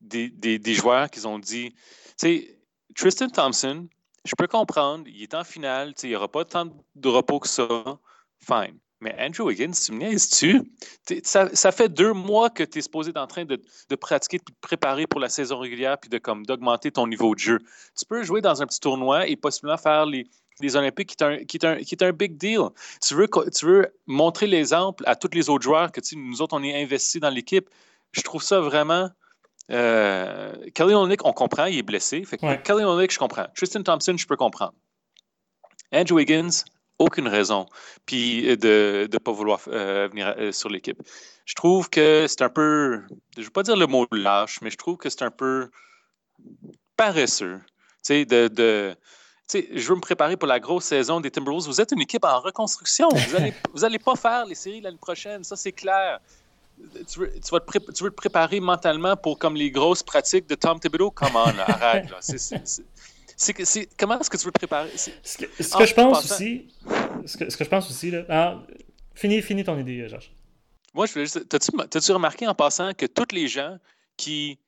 des, 0.00 0.30
des, 0.30 0.74
joueurs 0.74 1.10
qui 1.10 1.26
ont 1.26 1.38
dit, 1.38 1.72
tu 1.72 1.78
sais, 2.16 2.58
Tristan 2.96 3.28
Thompson, 3.28 3.86
je 4.24 4.34
peux 4.34 4.46
comprendre, 4.46 5.04
il 5.08 5.22
est 5.22 5.34
en 5.34 5.44
finale, 5.44 5.92
il 6.02 6.08
n'y 6.08 6.16
aura 6.16 6.28
pas 6.28 6.46
tant 6.46 6.68
de 6.94 7.08
repos 7.08 7.38
que 7.38 7.48
ça, 7.48 7.68
fine. 8.38 8.78
Mais 9.00 9.16
Andrew 9.18 9.46
Wiggins, 9.46 9.72
tu 9.72 9.92
me 9.92 9.98
niaises-tu? 9.98 10.62
Ça, 11.24 11.72
fait 11.72 11.88
deux 11.88 12.12
mois 12.12 12.50
que 12.50 12.62
tu 12.62 12.78
es 12.78 12.82
supposé 12.82 13.10
être 13.10 13.16
en 13.16 13.26
train 13.26 13.46
de, 13.46 13.58
pratiquer, 13.96 14.38
de 14.38 14.44
préparer 14.60 15.06
pour 15.06 15.20
la 15.20 15.30
saison 15.30 15.58
régulière, 15.58 15.98
puis 15.98 16.10
de 16.10 16.18
comme 16.18 16.44
d'augmenter 16.44 16.92
ton 16.92 17.06
niveau 17.06 17.34
de 17.34 17.40
jeu. 17.40 17.58
Tu 17.98 18.04
peux 18.04 18.22
jouer 18.22 18.42
dans 18.42 18.60
un 18.60 18.66
petit 18.66 18.80
tournoi 18.80 19.26
et 19.26 19.36
possiblement 19.36 19.78
faire 19.78 20.04
les, 20.04 20.26
Olympiques, 20.76 21.16
qui 21.16 21.24
est, 21.24 21.26
un, 21.26 21.44
qui, 21.44 21.56
est 21.56 21.64
un, 21.64 21.78
qui 21.78 21.94
est 21.94 22.02
un 22.02 22.12
big 22.12 22.36
deal. 22.36 22.68
Tu 23.00 23.14
veux, 23.14 23.28
tu 23.56 23.64
veux 23.64 23.86
montrer 24.06 24.46
l'exemple 24.46 25.02
à 25.06 25.16
tous 25.16 25.30
les 25.32 25.48
autres 25.48 25.64
joueurs 25.64 25.90
que 25.90 26.02
nous 26.14 26.42
autres, 26.42 26.54
on 26.54 26.62
est 26.62 26.82
investis 26.82 27.18
dans 27.18 27.30
l'équipe. 27.30 27.70
Je 28.12 28.20
trouve 28.20 28.42
ça 28.42 28.60
vraiment. 28.60 29.08
Euh, 29.70 30.52
Kelly 30.74 30.92
Olynyk, 30.92 31.24
on 31.24 31.32
comprend, 31.32 31.64
il 31.64 31.78
est 31.78 31.82
blessé. 31.82 32.22
Fait 32.24 32.36
Kelly 32.36 32.84
Olynyk, 32.84 33.10
je 33.10 33.18
comprends. 33.18 33.46
Tristan 33.54 33.82
Thompson, 33.82 34.14
je 34.18 34.26
peux 34.26 34.36
comprendre. 34.36 34.74
Andrew 35.92 36.16
Wiggins, 36.16 36.64
aucune 37.00 37.26
raison 37.26 37.66
puis 38.06 38.48
euh, 38.48 38.56
de 38.56 39.08
ne 39.12 39.18
pas 39.18 39.32
vouloir 39.32 39.60
euh, 39.68 40.06
venir 40.08 40.34
euh, 40.38 40.52
sur 40.52 40.68
l'équipe. 40.68 41.02
Je 41.46 41.54
trouve 41.54 41.90
que 41.90 42.26
c'est 42.28 42.42
un 42.42 42.48
peu, 42.48 43.02
je 43.34 43.40
ne 43.40 43.44
veux 43.44 43.50
pas 43.50 43.64
dire 43.64 43.76
le 43.76 43.86
mot 43.86 44.06
lâche, 44.12 44.60
mais 44.62 44.70
je 44.70 44.76
trouve 44.76 44.96
que 44.96 45.08
c'est 45.08 45.22
un 45.22 45.30
peu 45.30 45.70
paresseux. 46.96 47.58
Tu 47.58 47.74
sais, 48.02 48.24
de, 48.24 48.46
de 48.48 48.94
je 49.52 49.88
veux 49.88 49.96
me 49.96 50.00
préparer 50.00 50.36
pour 50.36 50.46
la 50.46 50.60
grosse 50.60 50.84
saison 50.84 51.20
des 51.20 51.30
Timberwolves. 51.30 51.66
Vous 51.66 51.80
êtes 51.80 51.90
une 51.90 52.02
équipe 52.02 52.24
en 52.24 52.38
reconstruction. 52.38 53.08
Vous 53.08 53.32
n'allez 53.32 53.52
vous 53.74 53.84
allez 53.84 53.98
pas 53.98 54.14
faire 54.14 54.46
les 54.46 54.54
séries 54.54 54.80
l'année 54.80 54.96
prochaine. 54.96 55.42
Ça, 55.42 55.56
c'est 55.56 55.72
clair. 55.72 56.20
Tu 57.08 57.18
veux, 57.18 57.32
tu, 57.32 57.40
te 57.40 57.92
tu 57.92 58.04
veux 58.04 58.10
te 58.10 58.14
préparer 58.14 58.60
mentalement 58.60 59.16
pour 59.16 59.38
comme 59.40 59.56
les 59.56 59.72
grosses 59.72 60.04
pratiques 60.04 60.46
de 60.46 60.54
Tom 60.54 60.78
Thibodeau? 60.78 61.10
Comment, 61.10 61.44
arrête. 61.44 62.08
Là 62.10 62.20
c'est 63.40 63.88
comment 63.96 64.18
est-ce 64.20 64.28
que 64.28 64.36
tu 64.36 64.44
veux 64.44 64.52
préparer? 64.52 64.90
Ce 64.96 65.10
que, 65.38 65.62
ce 65.62 65.76
que 65.76 65.86
je 65.86 65.94
pense 65.94 66.30
aussi, 66.30 66.68
ce 67.24 67.36
que, 67.36 67.48
ce 67.48 67.56
que, 67.56 67.64
je 67.64 67.68
pense 67.68 67.90
aussi 67.90 68.10
là, 68.10 68.24
ah, 68.28 68.62
finis, 69.14 69.40
finis 69.40 69.64
ton 69.64 69.78
idée, 69.78 70.08
Georges. 70.08 70.30
Moi, 70.92 71.06
je 71.06 71.12
voulais 71.12 71.24
juste, 71.24 71.48
t'as-tu 71.48 72.12
remarqué 72.12 72.46
en 72.46 72.54
passant 72.54 72.92
que 72.92 73.06
tous 73.06 73.34
les 73.34 73.48
gens 73.48 73.78
qui 74.16 74.58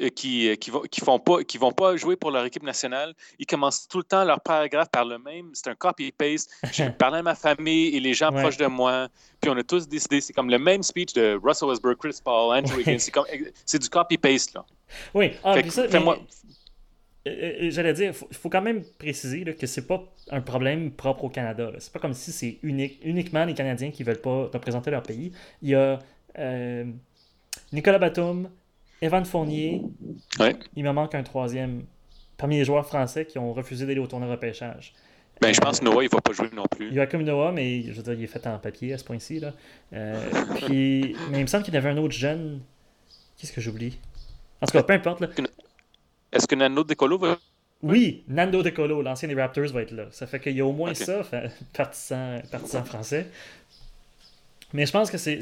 euh, 0.00 0.10
qui, 0.10 0.48
euh, 0.48 0.54
qui, 0.54 0.70
vont, 0.70 0.82
qui, 0.82 1.00
font 1.00 1.18
pas, 1.18 1.42
qui 1.42 1.58
vont 1.58 1.72
pas 1.72 1.96
jouer 1.96 2.14
pour 2.14 2.30
leur 2.30 2.44
équipe 2.44 2.62
nationale, 2.62 3.14
ils 3.38 3.46
commencent 3.46 3.88
tout 3.88 3.98
le 3.98 4.04
temps 4.04 4.22
leur 4.22 4.40
paragraphe 4.40 4.90
par 4.90 5.04
le 5.04 5.18
même. 5.18 5.50
C'est 5.54 5.68
un 5.68 5.74
copy-paste. 5.74 6.50
Je 6.72 6.84
parlais 6.98 7.18
à 7.18 7.22
ma 7.22 7.34
famille 7.34 7.96
et 7.96 7.98
les 7.98 8.14
gens 8.14 8.30
proches 8.30 8.58
de 8.58 8.66
moi. 8.66 9.08
Puis 9.40 9.50
on 9.50 9.56
a 9.56 9.62
tous 9.64 9.88
décidé, 9.88 10.20
c'est 10.20 10.32
comme 10.32 10.50
le 10.50 10.58
même 10.58 10.82
speech 10.82 11.14
de 11.14 11.40
Russell 11.42 11.68
Westbrook, 11.68 11.98
Chris 11.98 12.20
Paul, 12.22 12.56
Andrew 12.56 12.76
Wiggins. 12.76 12.98
c'est 13.64 13.78
du 13.80 13.88
copy-paste, 13.88 14.54
là. 14.54 14.64
Oui, 15.14 15.32
ah, 15.42 15.56
ça, 15.68 15.82
euh, 15.82 16.16
j'allais 17.70 17.92
dire, 17.92 18.12
il 18.30 18.36
faut, 18.36 18.48
quand 18.48 18.62
même 18.62 18.82
préciser 18.98 19.44
là, 19.44 19.52
que 19.52 19.66
c'est 19.66 19.86
pas 19.86 20.02
un 20.30 20.40
problème 20.40 20.90
propre 20.90 21.24
au 21.24 21.28
Canada. 21.28 21.70
C'est 21.78 21.92
pas 21.92 21.98
comme 21.98 22.14
si 22.14 22.32
c'est 22.32 22.58
unique, 22.62 23.00
uniquement 23.02 23.44
les 23.44 23.54
Canadiens 23.54 23.90
qui 23.90 24.02
veulent 24.02 24.20
pas 24.20 24.50
représenter 24.52 24.90
leur 24.90 25.02
pays. 25.02 25.32
Il 25.62 25.70
y 25.70 25.74
a 25.74 25.98
euh, 26.38 26.84
Nicolas 27.72 27.98
Batum, 27.98 28.48
Evan 29.00 29.24
Fournier. 29.24 29.82
Il 30.76 30.84
me 30.84 30.92
manque 30.92 31.14
un 31.14 31.22
troisième. 31.22 31.84
Parmi 32.36 32.56
les 32.56 32.64
joueurs 32.64 32.86
français 32.86 33.24
qui 33.24 33.38
ont 33.38 33.52
refusé 33.52 33.84
d'aller 33.84 33.98
au 33.98 34.06
tournoi 34.06 34.30
repêchage. 34.30 34.94
Ben, 35.40 35.52
je 35.52 35.60
pense 35.60 35.80
que 35.80 35.84
Noah, 35.84 36.04
il 36.04 36.10
va 36.10 36.20
pas 36.20 36.32
jouer 36.32 36.50
non 36.52 36.66
plus. 36.70 36.88
Il 36.88 36.96
va 36.96 37.06
comme 37.06 37.22
Noah, 37.22 37.52
mais 37.52 37.82
je 37.82 37.92
veux 37.92 38.02
dire, 38.02 38.12
il 38.12 38.22
est 38.22 38.28
fait 38.28 38.46
en 38.46 38.58
papier 38.58 38.92
à 38.92 38.98
ce 38.98 39.04
point-ci. 39.04 39.40
puis, 39.90 41.16
mais 41.30 41.38
il 41.38 41.42
me 41.42 41.46
semble 41.46 41.64
qu'il 41.64 41.74
y 41.74 41.76
avait 41.76 41.90
un 41.90 41.96
autre 41.96 42.14
jeune. 42.14 42.60
Qu'est-ce 43.36 43.52
que 43.52 43.60
j'oublie? 43.60 43.98
En 44.60 44.66
tout 44.66 44.72
cas, 44.72 44.82
peu 44.82 44.92
importe. 44.92 45.20
Là. 45.20 45.28
Est-ce 46.32 46.46
que 46.46 46.54
Nando 46.54 46.84
De 46.84 46.94
Colo 46.94 47.18
va. 47.18 47.38
Oui, 47.82 48.24
Nando 48.28 48.62
De 48.62 48.70
Colo, 48.70 49.02
l'ancien 49.02 49.28
des 49.28 49.34
Raptors, 49.34 49.68
va 49.68 49.82
être 49.82 49.92
là. 49.92 50.06
Ça 50.10 50.26
fait 50.26 50.40
qu'il 50.40 50.56
y 50.56 50.60
a 50.60 50.66
au 50.66 50.72
moins 50.72 50.94
ça, 50.94 51.22
partisan, 51.72 52.40
partisan 52.50 52.84
français. 52.84 53.26
Mais 54.74 54.84
je 54.84 54.92
pense 54.92 55.10
que 55.10 55.16
c'est, 55.16 55.40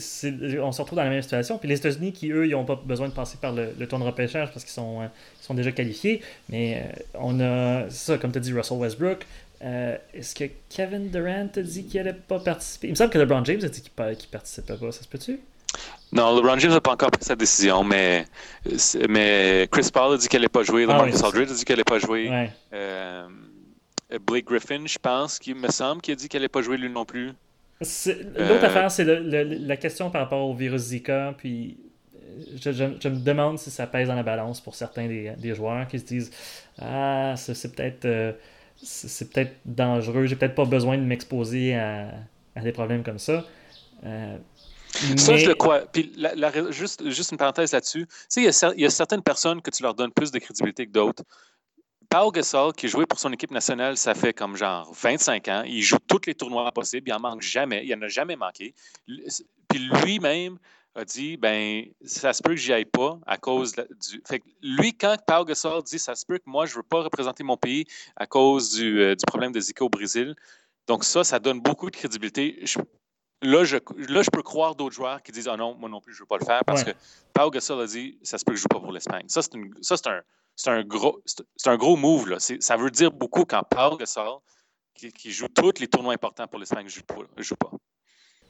on 0.61 0.71
se 0.71 0.81
retrouve 0.81 0.97
dans 0.97 1.05
la 1.05 1.11
même 1.11 1.23
situation. 1.23 1.59
Puis 1.59 1.69
les 1.69 1.77
États-Unis, 1.79 2.13
qui 2.13 2.31
eux, 2.31 2.47
ils 2.47 2.53
n'ont 2.53 2.65
pas 2.65 2.77
besoin 2.77 3.09
de 3.09 3.13
passer 3.13 3.39
par 3.41 3.53
le, 3.53 3.71
le 3.77 3.89
tournoi 3.89 4.07
de 4.07 4.13
repêchage 4.13 4.53
parce 4.53 4.65
qu'ils 4.65 4.75
sont, 4.75 5.03
euh, 5.03 5.07
sont 5.41 5.55
déjà 5.55 5.73
qualifiés. 5.73 6.23
Mais 6.49 6.85
euh, 6.85 7.03
on 7.15 7.41
a, 7.41 7.91
ça, 7.91 8.19
comme 8.19 8.31
tu 8.31 8.39
as 8.39 8.41
dit, 8.41 8.53
Russell 8.53 8.79
Westbrook. 8.79 9.27
Euh, 9.63 9.97
est-ce 10.15 10.35
que 10.35 10.45
Kevin 10.69 11.09
Durant 11.11 11.49
a 11.57 11.61
dit 11.61 11.85
qu'il 11.87 12.01
n'allait 12.01 12.17
pas 12.17 12.39
participer? 12.39 12.89
Il 12.89 12.91
me 12.91 12.97
semble 12.97 13.11
que 13.11 13.19
LeBron 13.19 13.45
James 13.45 13.65
a 13.65 13.69
dit 13.69 13.81
qu'il 13.81 13.91
ne 13.99 14.15
participait 14.31 14.77
pas. 14.77 14.93
Ça 14.93 15.03
se 15.03 15.09
peut-tu? 15.09 15.41
Non, 16.13 16.37
LeBron 16.37 16.59
James 16.59 16.73
n'a 16.73 16.81
pas 16.81 16.93
encore 16.93 17.11
pris 17.11 17.25
sa 17.25 17.37
décision, 17.37 17.85
mais, 17.85 18.27
mais 19.09 19.69
Chris 19.71 19.91
Paul 19.93 20.15
a 20.15 20.17
dit 20.17 20.29
qu'elle 20.29 20.41
n'allait 20.41 20.49
pas 20.49 20.63
jouer. 20.63 20.87
Ah, 20.89 20.95
Marcus 20.95 21.23
Aldridge 21.23 21.51
a 21.51 21.55
dit 21.55 21.65
qu'elle 21.65 21.77
n'allait 21.77 21.85
pas 21.85 21.99
jouer. 21.99 22.51
Euh, 22.73 23.27
Blake 24.27 24.47
Griffin, 24.47 24.87
je 24.87 24.99
pense, 24.99 25.39
qui 25.39 25.53
me 25.55 25.69
semble, 25.69 26.01
qui 26.01 26.13
a 26.13 26.15
dit 26.15 26.29
qu'elle 26.29 26.41
n'allait 26.41 26.49
pas 26.49 26.63
jouer 26.63 26.77
lui 26.77 26.89
non 26.89 27.05
plus. 27.05 27.33
L'autre 27.81 28.21
euh, 28.39 28.63
affaire, 28.63 28.91
c'est 28.91 29.05
la 29.05 29.77
question 29.77 30.11
par 30.11 30.23
rapport 30.23 30.49
au 30.49 30.55
virus 30.55 30.81
Zika. 30.81 31.35
Puis 31.37 31.77
je, 32.55 33.09
me 33.09 33.19
demande 33.23 33.59
si 33.59 33.71
ça 33.71 33.87
pèse 33.87 34.09
dans 34.09 34.15
la 34.15 34.23
balance 34.23 34.61
pour 34.61 34.75
certains 34.75 35.07
des, 35.07 35.55
joueurs 35.55 35.87
qui 35.89 35.99
se 35.99 36.05
disent 36.05 36.31
Ah, 36.81 37.35
c'est 37.37 37.75
peut-être. 37.75 38.05
Euh, 38.05 38.33
c'est 38.83 39.31
peut-être 39.31 39.57
dangereux. 39.65 40.27
J'ai 40.27 40.37
peut-être 40.37 40.55
pas 40.55 40.67
besoin 40.67 40.99
de 40.99 41.03
m'exposer 41.03 41.75
à, 41.75 42.11
des 42.63 42.73
problèmes 42.73 43.03
comme 43.03 43.19
ça. 43.19 43.45
Ça, 45.17 45.37
je 45.37 45.47
le 45.47 45.55
crois. 45.55 45.81
Puis, 45.81 46.13
juste, 46.71 47.09
juste 47.11 47.33
une 47.33 47.39
parenthèse 47.39 47.73
là-dessus. 47.73 48.07
Tu 48.07 48.15
sais, 48.29 48.73
il 48.77 48.81
y, 48.81 48.87
a 48.87 48.91
certaines 48.91 49.23
personnes 49.23 49.61
que 49.63 49.71
tu 49.71 49.83
leur 49.83 49.95
donnes 49.95 50.13
plus 50.13 50.31
de 50.31 50.39
crédibilité 50.39 50.87
que 50.87 50.93
d'autres. 50.93 51.23
Pau 52.09 52.31
Gasol, 52.31 52.73
qui 52.73 52.89
joué 52.89 53.05
pour 53.05 53.19
son 53.19 53.33
équipe 53.33 53.51
nationale, 53.51 53.97
ça 53.97 54.15
fait 54.15 54.33
comme 54.33 54.57
genre 54.57 54.93
25 54.93 55.49
ans. 55.49 55.63
Il 55.67 55.83
joue 55.83 55.99
tous 56.07 56.27
les 56.27 56.35
tournois 56.35 56.71
possibles. 56.73 57.09
Il 57.09 57.13
en 57.13 57.21
manque 57.21 57.43
jamais. 57.43 57.85
Il 57.85 57.95
n'en 57.97 58.07
a 58.07 58.09
jamais 58.09 58.37
manqué. 58.37 58.75
Puis 59.07 59.79
lui-même 59.79 60.59
a 60.95 61.05
dit 61.05 61.37
ben 61.37 61.85
ça 62.05 62.33
se 62.33 62.43
peut 62.43 62.51
que 62.51 62.57
j'y 62.57 62.73
aille 62.73 62.85
pas 62.87 63.19
à 63.27 63.37
cause 63.37 63.75
du. 63.75 64.23
Fait 64.27 64.39
que 64.39 64.47
lui, 64.63 64.97
quand 64.97 65.17
Pau 65.27 65.45
Gasol 65.45 65.83
dit 65.83 65.99
ça 65.99 66.15
se 66.15 66.25
peut 66.25 66.39
que 66.39 66.45
moi, 66.47 66.67
je 66.67 66.73
ne 66.73 66.77
veux 66.77 66.85
pas 66.85 67.03
représenter 67.03 67.43
mon 67.43 67.57
pays 67.57 67.85
à 68.17 68.27
cause 68.27 68.75
du, 68.75 69.01
euh, 69.01 69.15
du 69.15 69.25
problème 69.27 69.53
de 69.53 69.61
Zika 69.61 69.85
au 69.85 69.91
Brésil. 69.91 70.35
Donc, 70.87 71.05
ça, 71.05 71.25
ça 71.25 71.39
donne 71.39 71.61
beaucoup 71.61 71.91
de 71.91 71.97
crédibilité. 71.97 72.65
Là, 73.43 73.65
je, 73.65 73.77
là, 74.09 74.23
je 74.23 74.31
peux 74.31 74.43
croire 74.43 74.75
d'autres 74.75 74.95
joueurs 74.95 75.23
qui 75.23 75.33
disent 75.33 75.49
Ah 75.49 75.57
non, 75.57 75.75
moi 75.75 75.89
non 75.89 76.01
plus, 76.01 76.13
je 76.13 76.19
ne 76.19 76.23
veux 76.23 76.27
pas 76.27 76.39
le 76.39 76.45
faire 76.45 76.65
parce 76.65 76.85
que 76.85 76.93
Pau 77.33 77.51
Gasol 77.51 77.81
a 77.81 77.87
dit 77.87 78.19
ça 78.23 78.39
se 78.39 78.45
peut 78.45 78.53
que 78.53 78.57
je 78.57 78.61
ne 78.61 78.63
joue 78.63 78.69
pas 78.69 78.81
pour 78.81 78.93
l'Espagne. 78.93 79.25
Ça, 79.29 79.43
c'est 79.43 80.07
un 80.09 80.23
un 80.67 80.83
gros, 80.85 81.23
un 81.67 81.77
gros 81.77 81.97
move. 81.97 82.31
Là. 82.31 82.37
Ça 82.39 82.77
veut 82.77 82.91
dire 82.91 83.13
beaucoup 83.13 83.45
quand 83.45 83.63
Paul 83.69 83.99
Gasol, 83.99 84.39
qui, 84.95 85.13
qui, 85.13 85.31
joue 85.31 85.49
tous 85.49 85.81
les 85.81 85.87
tournois 85.87 86.15
importants 86.15 86.47
pour 86.47 86.59
l'Espagne, 86.59 86.85
ne 86.85 86.91
joue, 86.91 87.03
joue, 87.39 87.57
pas. 87.57 87.71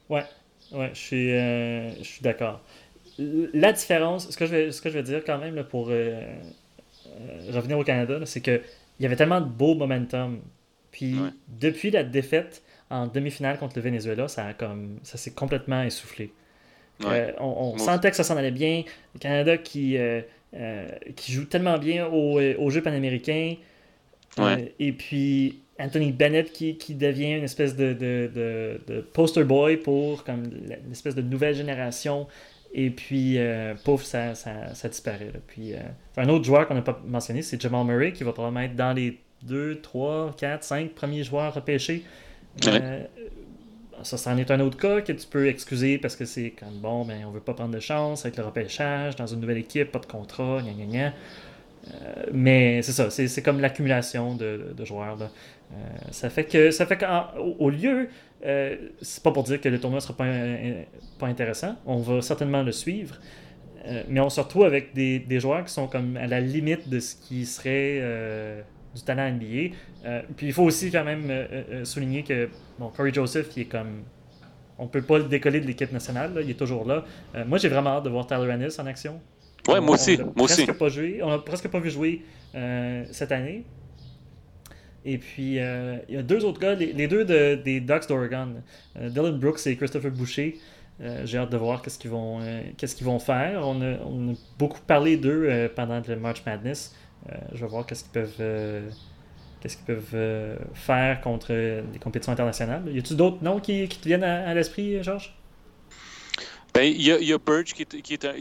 Ouais, 0.09 0.23
ouais 0.71 0.91
je 0.93 0.99
suis, 0.99 1.33
euh, 1.33 1.95
je 1.97 2.03
suis 2.03 2.21
d'accord. 2.21 2.61
La 3.17 3.73
différence, 3.73 4.29
ce 4.29 4.37
que 4.37 4.45
je 4.45 4.51
vais, 4.55 4.71
ce 4.71 4.81
que 4.81 4.89
je 4.89 4.93
vais 4.93 5.03
dire 5.03 5.23
quand 5.25 5.37
même 5.37 5.55
là, 5.55 5.63
pour 5.63 5.89
euh, 5.89 6.21
euh, 7.07 7.51
revenir 7.51 7.77
au 7.77 7.83
Canada, 7.83 8.25
c'est 8.25 8.41
qu'il 8.41 8.61
y 8.99 9.05
avait 9.05 9.15
tellement 9.15 9.41
de 9.41 9.49
beau 9.49 9.75
momentum. 9.75 10.41
Puis 10.91 11.17
depuis 11.47 11.91
la 11.91 12.03
défaite 12.03 12.63
en 12.89 13.07
demi-finale 13.07 13.57
contre 13.57 13.77
le 13.77 13.81
Venezuela, 13.81 14.27
ça, 14.27 14.53
comme, 14.53 14.99
ça 15.03 15.17
s'est 15.17 15.31
complètement 15.31 15.83
essoufflé. 15.83 16.31
on, 17.39 17.77
sentait 17.77 18.09
que 18.09 18.15
ça 18.15 18.23
s'en 18.23 18.37
allait 18.37 18.51
bien. 18.51 18.83
Le 19.13 19.19
Canada 19.19 19.57
qui, 19.57 19.97
euh, 20.53 20.87
qui 21.17 21.33
joue 21.33 21.43
tellement 21.43 21.77
bien 21.77 22.07
au, 22.07 22.39
euh, 22.39 22.55
au 22.57 22.69
jeu 22.69 22.81
panaméricain. 22.81 23.55
Euh, 24.39 24.65
et 24.79 24.93
puis 24.93 25.59
Anthony 25.77 26.13
Bennett 26.13 26.53
qui, 26.53 26.77
qui, 26.77 26.95
devient 26.95 27.33
une 27.33 27.43
espèce 27.43 27.75
de, 27.75 27.91
de, 27.91 28.79
de, 28.87 29.01
poster 29.01 29.43
boy 29.43 29.77
pour 29.77 30.23
comme 30.23 30.43
l'espèce 30.87 31.15
de 31.15 31.21
nouvelle 31.21 31.53
génération. 31.53 32.27
Et 32.73 32.89
puis, 32.91 33.37
pouf, 33.83 34.03
ça, 34.03 34.35
ça, 34.35 34.73
ça 34.73 34.89
disparaît. 34.89 35.31
Puis, 35.47 35.73
un 36.17 36.29
autre 36.29 36.45
joueur 36.45 36.67
qu'on 36.67 36.75
n'a 36.75 36.81
pas 36.81 37.01
mentionné, 37.05 37.41
c'est 37.41 37.59
Jamal 37.59 37.85
Murray, 37.85 38.13
qui 38.13 38.23
va 38.23 38.33
probablement 38.33 38.61
être 38.61 38.75
dans 38.75 38.93
les 38.93 39.17
2, 39.43 39.81
3, 39.81 40.35
4, 40.37 40.63
5 40.63 40.91
premiers 40.91 41.23
joueurs 41.23 41.53
repêchés. 41.53 42.03
Ça, 44.03 44.15
c'en 44.15 44.37
est 44.37 44.51
un 44.51 44.59
autre 44.59 44.77
cas 44.77 45.01
que 45.01 45.11
tu 45.11 45.25
peux 45.27 45.47
excuser 45.47 45.97
parce 45.97 46.15
que 46.15 46.25
c'est 46.25 46.51
comme 46.51 46.77
bon, 46.79 47.03
ben, 47.03 47.25
on 47.27 47.31
veut 47.31 47.39
pas 47.39 47.53
prendre 47.53 47.73
de 47.73 47.79
chance 47.79 48.25
avec 48.25 48.37
le 48.37 48.45
repêchage, 48.45 49.15
dans 49.15 49.25
une 49.25 49.39
nouvelle 49.39 49.57
équipe, 49.57 49.91
pas 49.91 49.99
de 49.99 50.05
contrat, 50.05 50.61
gna 50.61 50.71
gna 50.71 50.85
gna. 50.85 51.13
Euh, 51.93 52.25
mais 52.31 52.81
c'est 52.81 52.91
ça, 52.91 53.09
c'est 53.09 53.41
comme 53.41 53.59
l'accumulation 53.59 54.35
de, 54.35 54.73
joueurs. 54.83 55.17
Euh, 55.21 55.75
ça 56.11 56.29
fait 56.29 56.45
que 56.45 56.71
ça 56.71 56.85
fait 56.85 56.97
qu'au 56.97 57.69
lieu, 57.69 58.09
euh, 58.45 58.75
c'est 59.01 59.23
pas 59.23 59.31
pour 59.31 59.43
dire 59.43 59.59
que 59.59 59.69
le 59.69 59.79
tournoi 59.79 59.99
sera 59.99 60.15
pas, 60.15 60.31
pas 61.19 61.27
intéressant, 61.27 61.75
on 61.85 61.97
va 61.97 62.21
certainement 62.21 62.63
le 62.63 62.71
suivre, 62.71 63.19
mais 64.09 64.19
on 64.19 64.29
se 64.29 64.41
retrouve 64.41 64.65
avec 64.65 64.93
des, 64.93 65.19
des, 65.19 65.39
joueurs 65.39 65.63
qui 65.63 65.73
sont 65.73 65.87
comme 65.87 66.17
à 66.17 66.27
la 66.27 66.41
limite 66.41 66.89
de 66.89 66.99
ce 66.99 67.15
qui 67.15 67.45
serait 67.45 68.01
du 68.97 69.03
talent 69.03 69.31
NBA. 69.31 69.75
Euh, 70.05 70.21
puis 70.35 70.47
il 70.47 70.53
faut 70.53 70.63
aussi 70.63 70.91
quand 70.91 71.03
même 71.03 71.27
euh, 71.29 71.45
euh, 71.51 71.85
souligner 71.85 72.23
que 72.23 72.49
bon, 72.79 72.89
Corey 72.89 73.13
Joseph, 73.13 73.49
il 73.55 73.63
est 73.63 73.65
comme. 73.65 74.03
On 74.79 74.87
peut 74.87 75.01
pas 75.01 75.17
le 75.17 75.23
décoller 75.23 75.59
de 75.59 75.65
l'équipe 75.65 75.91
nationale, 75.91 76.39
il 76.43 76.51
est 76.51 76.59
toujours 76.59 76.85
là. 76.85 77.03
moi, 77.47 77.57
j'ai 77.57 77.67
vraiment 77.67 77.97
hâte 77.97 78.03
de 78.03 78.09
voir 78.09 78.27
Tyler 78.27 78.51
Ennis 78.51 78.79
en 78.79 78.85
action. 78.85 79.19
Ouais, 79.67 79.81
moi 79.81 79.95
aussi. 79.95 80.19
moi 80.35 80.45
aussi. 80.45 80.67
Pas 80.67 80.89
joué, 80.89 81.19
on 81.23 81.31
a 81.31 81.39
presque 81.39 81.67
pas 81.67 81.79
vu 81.79 81.89
jouer 81.89 82.21
cette 83.11 83.31
année. 83.31 83.65
Et 85.03 85.17
puis, 85.17 85.55
il 85.55 86.13
y 86.13 86.17
a 86.17 86.21
deux 86.21 86.45
autres 86.45 86.59
gars, 86.59 86.75
les, 86.75 87.07
deux 87.07 87.25
des 87.25 87.79
Ducks 87.79 88.07
d'Oregon, 88.07 88.61
Dylan 88.95 89.39
Brooks 89.39 89.65
et 89.65 89.75
Christopher 89.75 90.11
Boucher. 90.11 90.59
J'ai 91.23 91.39
hâte 91.39 91.51
de 91.51 91.57
voir 91.57 91.81
qu'est-ce 91.81 91.97
qu'ils 91.97 92.11
vont, 92.11 92.41
qu'est-ce 92.77 92.95
qu'ils 92.95 93.07
vont 93.07 93.17
faire. 93.17 93.61
On 93.63 93.81
a, 93.81 93.97
on 94.05 94.33
a 94.33 94.35
beaucoup 94.59 94.81
parlé 94.85 95.17
d'eux 95.17 95.71
pendant 95.75 95.99
le 96.07 96.15
March 96.17 96.43
Madness. 96.45 96.93
Euh, 97.29 97.35
je 97.53 97.61
vais 97.61 97.67
voir 97.67 97.85
qu'est-ce 97.85 98.03
qu'ils 98.03 98.13
peuvent, 98.13 98.35
euh, 98.39 98.89
qu'est-ce 99.59 99.77
qu'ils 99.77 99.85
peuvent 99.85 100.11
euh, 100.13 100.57
faire 100.73 101.21
contre 101.21 101.53
les 101.53 101.99
compétitions 101.99 102.31
internationales. 102.31 102.83
Y 102.87 102.99
a-t-il 102.99 103.17
d'autres 103.17 103.43
noms 103.43 103.59
qui, 103.59 103.87
qui, 103.87 103.99
te 103.99 104.07
viennent 104.07 104.23
à, 104.23 104.53
l'esprit, 104.53 105.03
Georges? 105.03 105.35
Ben, 106.73 106.83
il 106.83 107.01
y, 107.01 107.11
a, 107.11 107.19
y 107.19 107.33
a 107.33 107.37
Birch 107.37 107.73
qui 107.73 107.81
est, 107.81 108.01
qui 108.01 108.13
est 108.13 108.25
un. 108.25 108.33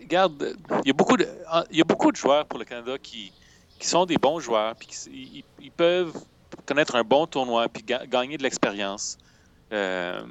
Regarde, 0.00 0.56
il 0.84 0.88
y, 0.88 0.90
a 0.90 0.94
beaucoup 0.94 1.16
de, 1.16 1.26
y 1.72 1.80
a 1.80 1.84
beaucoup 1.84 2.12
de 2.12 2.16
joueurs 2.16 2.46
pour 2.46 2.58
le 2.58 2.64
Canada 2.64 2.96
qui, 3.02 3.32
qui 3.78 3.86
sont 3.86 4.06
des 4.06 4.16
bons 4.16 4.38
joueurs, 4.38 4.76
puis 4.76 4.88
ils, 5.60 5.72
peuvent 5.72 6.14
connaître 6.66 6.94
un 6.94 7.02
bon 7.02 7.26
tournoi, 7.26 7.68
puis 7.68 7.82
gagner 7.82 8.36
de 8.36 8.42
l'expérience. 8.42 9.18
ça, 9.70 10.22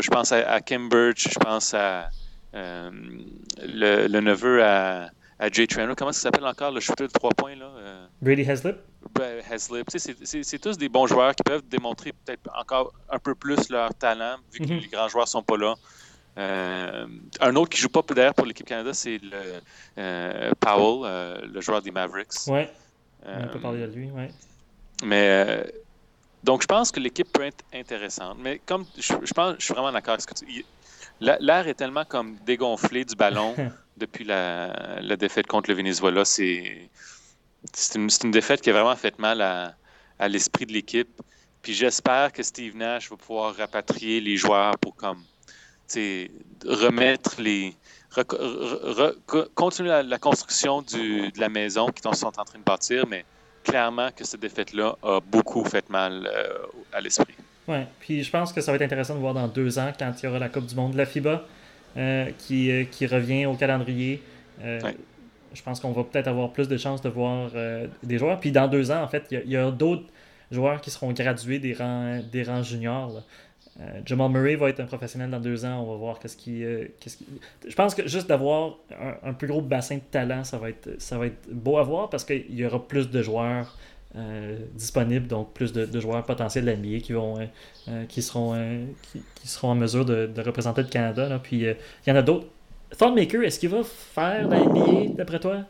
je 0.00 0.10
pense 0.10 0.32
à, 0.32 0.60
Kim 0.60 0.88
Birch, 0.90 1.28
je 1.30 1.38
pense 1.38 1.72
à 1.72 2.10
le, 2.52 4.20
neveu 4.20 4.62
à, 4.62 5.08
à 5.42 5.48
Jay 5.50 5.66
Trainer. 5.66 5.94
Comment 5.96 6.12
ça 6.12 6.20
s'appelle 6.20 6.46
encore 6.46 6.70
le 6.70 6.78
shooter 6.78 7.08
de 7.08 7.12
trois 7.12 7.30
points? 7.30 7.56
Là? 7.56 7.66
Euh? 7.76 8.06
Brady 8.20 8.42
Heslip? 8.42 8.76
Ben, 9.12 9.42
Heslip. 9.50 9.88
C'est 9.90 10.58
tous 10.60 10.78
des 10.78 10.88
bons 10.88 11.08
joueurs 11.08 11.34
qui 11.34 11.42
peuvent 11.42 11.66
démontrer 11.68 12.12
peut-être 12.12 12.48
encore 12.56 12.92
un 13.10 13.18
peu 13.18 13.34
plus 13.34 13.68
leur 13.68 13.92
talent, 13.92 14.36
vu 14.52 14.60
que 14.60 14.72
mhm. 14.72 14.78
les 14.78 14.86
grands 14.86 15.08
joueurs 15.08 15.24
ne 15.24 15.30
sont 15.30 15.42
pas 15.42 15.56
là. 15.56 15.74
Euh, 16.38 17.06
un 17.40 17.56
autre 17.56 17.70
qui 17.70 17.80
joue 17.80 17.88
pas 17.88 18.02
d'ailleurs 18.14 18.34
pour 18.34 18.46
l'équipe 18.46 18.66
Canada, 18.66 18.94
c'est 18.94 19.18
le 19.18 19.60
euh, 19.98 20.52
Powell, 20.60 21.50
le 21.52 21.60
joueur 21.60 21.82
des 21.82 21.90
Mavericks. 21.90 22.46
Oui, 22.46 22.62
on 23.26 23.48
peut 23.48 23.58
parler 23.58 23.80
de 23.80 23.92
lui, 23.92 24.10
oui. 24.14 24.28
Mais 25.04 25.64
donc 26.44 26.62
je 26.62 26.68
pense 26.68 26.92
que 26.92 27.00
l'équipe 27.00 27.30
peut 27.32 27.42
être 27.42 27.64
intéressante. 27.74 28.38
Mais 28.40 28.60
comme 28.64 28.86
je, 28.96 29.34
pense, 29.34 29.56
je 29.58 29.64
suis 29.64 29.74
vraiment 29.74 29.90
d'accord 29.90 30.14
avec 30.14 30.22
ce 30.22 30.26
que 30.28 30.34
tu 30.34 30.64
L'air 31.20 31.68
est 31.68 31.74
tellement 31.74 32.04
comme 32.04 32.36
dégonflé 32.46 33.04
du 33.04 33.14
ballon 33.14 33.54
depuis 33.96 34.24
la, 34.24 35.16
défaite 35.16 35.46
contre 35.46 35.70
le 35.70 35.76
Venezuela. 35.76 36.24
C'est 36.24 36.88
une, 37.94 38.08
une, 38.24 38.30
défaite 38.30 38.60
qui 38.60 38.70
a 38.70 38.72
vraiment 38.72 38.96
fait 38.96 39.18
mal 39.18 39.40
à, 39.40 40.28
l'esprit 40.28 40.66
de 40.66 40.72
l'équipe. 40.72 41.20
Puis 41.62 41.74
j'espère 41.74 42.32
que 42.32 42.42
Steve 42.42 42.76
Nash 42.76 43.10
va 43.10 43.16
pouvoir 43.16 43.54
rapatrier 43.56 44.20
les 44.20 44.36
joueurs 44.36 44.76
pour 44.78 44.96
comme 44.96 45.22
remettre 46.66 47.40
les. 47.40 47.74
continuer 49.54 50.02
la, 50.02 50.18
construction 50.18 50.82
de 50.82 51.38
la 51.38 51.48
maison 51.48 51.86
qu'ils 51.88 52.14
sont 52.14 52.26
en 52.26 52.44
train 52.44 52.58
de 52.58 52.64
bâtir, 52.64 53.06
mais 53.06 53.24
clairement 53.64 54.10
que 54.14 54.24
cette 54.24 54.40
défaite-là 54.40 54.96
a 55.02 55.20
beaucoup 55.20 55.64
fait 55.64 55.88
mal 55.88 56.26
euh, 56.26 56.66
à 56.92 57.00
l'esprit. 57.00 57.34
Oui, 57.68 57.78
puis 58.00 58.24
je 58.24 58.30
pense 58.30 58.52
que 58.52 58.60
ça 58.60 58.72
va 58.72 58.76
être 58.76 58.82
intéressant 58.82 59.14
de 59.14 59.20
voir 59.20 59.34
dans 59.34 59.46
deux 59.46 59.78
ans, 59.78 59.92
quand 59.96 60.12
il 60.20 60.26
y 60.26 60.28
aura 60.28 60.38
la 60.38 60.48
Coupe 60.48 60.66
du 60.66 60.74
Monde 60.74 60.92
de 60.92 60.98
la 60.98 61.06
FIBA 61.06 61.44
qui, 62.38 62.70
euh, 62.70 62.84
qui, 62.84 63.06
revient 63.06 63.46
au 63.46 63.54
calendrier. 63.54 64.22
Euh, 64.62 64.80
je 65.54 65.62
pense 65.62 65.80
qu'on 65.80 65.92
va 65.92 66.04
peut-être 66.04 66.28
avoir 66.28 66.52
plus 66.52 66.68
de 66.68 66.76
chances 66.76 67.02
de 67.02 67.08
voir 67.08 67.50
des 68.02 68.18
joueurs. 68.18 68.40
Puis 68.40 68.52
dans 68.52 68.68
deux 68.68 68.90
ans, 68.90 69.02
en 69.02 69.08
fait, 69.08 69.26
il 69.30 69.50
y 69.50 69.56
a, 69.56 69.70
d'autres 69.70 70.06
joueurs 70.50 70.80
qui 70.80 70.90
seront 70.90 71.12
gradués 71.12 71.58
des 71.58 71.74
rangs, 71.74 72.20
des 72.32 72.42
rangs 72.42 72.62
juniors. 72.62 73.22
Jamal 74.06 74.30
Murray 74.30 74.54
va 74.54 74.68
être 74.70 74.80
un 74.80 74.86
professionnel 74.86 75.30
dans 75.30 75.40
deux 75.40 75.66
ans. 75.66 75.82
On 75.82 75.90
va 75.90 75.96
voir 75.96 76.18
qu'est-ce 76.18 76.38
qui, 76.38 76.64
qu'est-ce 77.00 77.18
qui... 77.18 77.26
Je 77.68 77.74
pense 77.74 77.94
que 77.94 78.08
juste 78.08 78.28
d'avoir 78.28 78.78
un, 78.98 79.28
un, 79.28 79.32
plus 79.34 79.48
gros 79.48 79.60
bassin 79.60 79.96
de 79.96 80.02
talent, 80.10 80.44
ça 80.44 80.56
va 80.56 80.70
être, 80.70 80.98
ça 80.98 81.18
va 81.18 81.26
être 81.26 81.50
beau 81.50 81.76
à 81.76 81.82
voir 81.82 82.08
parce 82.08 82.24
qu'il 82.24 82.54
y 82.54 82.64
aura 82.64 82.86
plus 82.88 83.10
de 83.10 83.22
joueurs 83.22 83.76
euh, 84.14 84.58
disponibles, 84.74 85.26
donc 85.26 85.54
plus 85.54 85.72
de, 85.72 85.98
joueurs 85.98 86.22
potentiels 86.24 86.66
de 86.66 86.70
l'NBA 86.70 87.00
qui 87.00 87.14
vont 87.14 87.40
euh, 87.40 87.46
euh, 87.88 88.04
qui 88.04 88.20
seront 88.20 88.54
qui, 89.10 89.48
seront 89.48 89.70
en 89.70 89.74
mesure 89.74 90.04
de, 90.04 90.30
représenter 90.42 90.82
le 90.82 90.88
Canada. 90.88 91.40
Puis 91.42 91.60
il 91.60 91.76
y 92.06 92.12
en 92.12 92.16
a 92.16 92.22
d'autres. 92.22 92.46
Thornmaker, 92.98 93.42
est-ce 93.42 93.58
qu'il 93.58 93.70
va 93.70 93.82
faire 93.82 94.48
la 94.48 94.60
NBA 94.60 95.14
d'après 95.16 95.40
toi? 95.40 95.62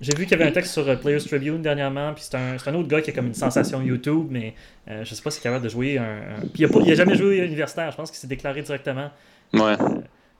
J'ai 0.00 0.14
vu 0.16 0.24
qu'il 0.24 0.38
y 0.38 0.40
avait 0.40 0.48
un 0.48 0.52
texte 0.52 0.72
sur 0.72 0.98
Players 0.98 1.20
Tribune 1.20 1.60
dernièrement, 1.60 2.14
puis 2.14 2.24
c'est 2.24 2.36
un, 2.36 2.56
un, 2.64 2.74
autre 2.74 2.88
gars 2.88 3.02
qui 3.02 3.10
a 3.10 3.12
comme 3.12 3.26
une 3.26 3.34
sensation 3.34 3.82
YouTube, 3.82 4.28
mais 4.30 4.54
je 4.86 5.14
sais 5.14 5.20
pas 5.20 5.30
s'il 5.30 5.40
est 5.40 5.42
capable 5.42 5.64
de 5.64 5.68
jouer 5.68 5.98
un. 5.98 6.20
Puis 6.54 6.62
il 6.62 6.86
n'a 6.86 6.94
jamais 6.94 7.16
joué 7.16 7.38
universitaire, 7.38 7.90
je 7.90 7.96
pense 7.96 8.10
qu'il 8.10 8.18
s'est 8.18 8.28
déclaré 8.28 8.62
directement 8.62 9.10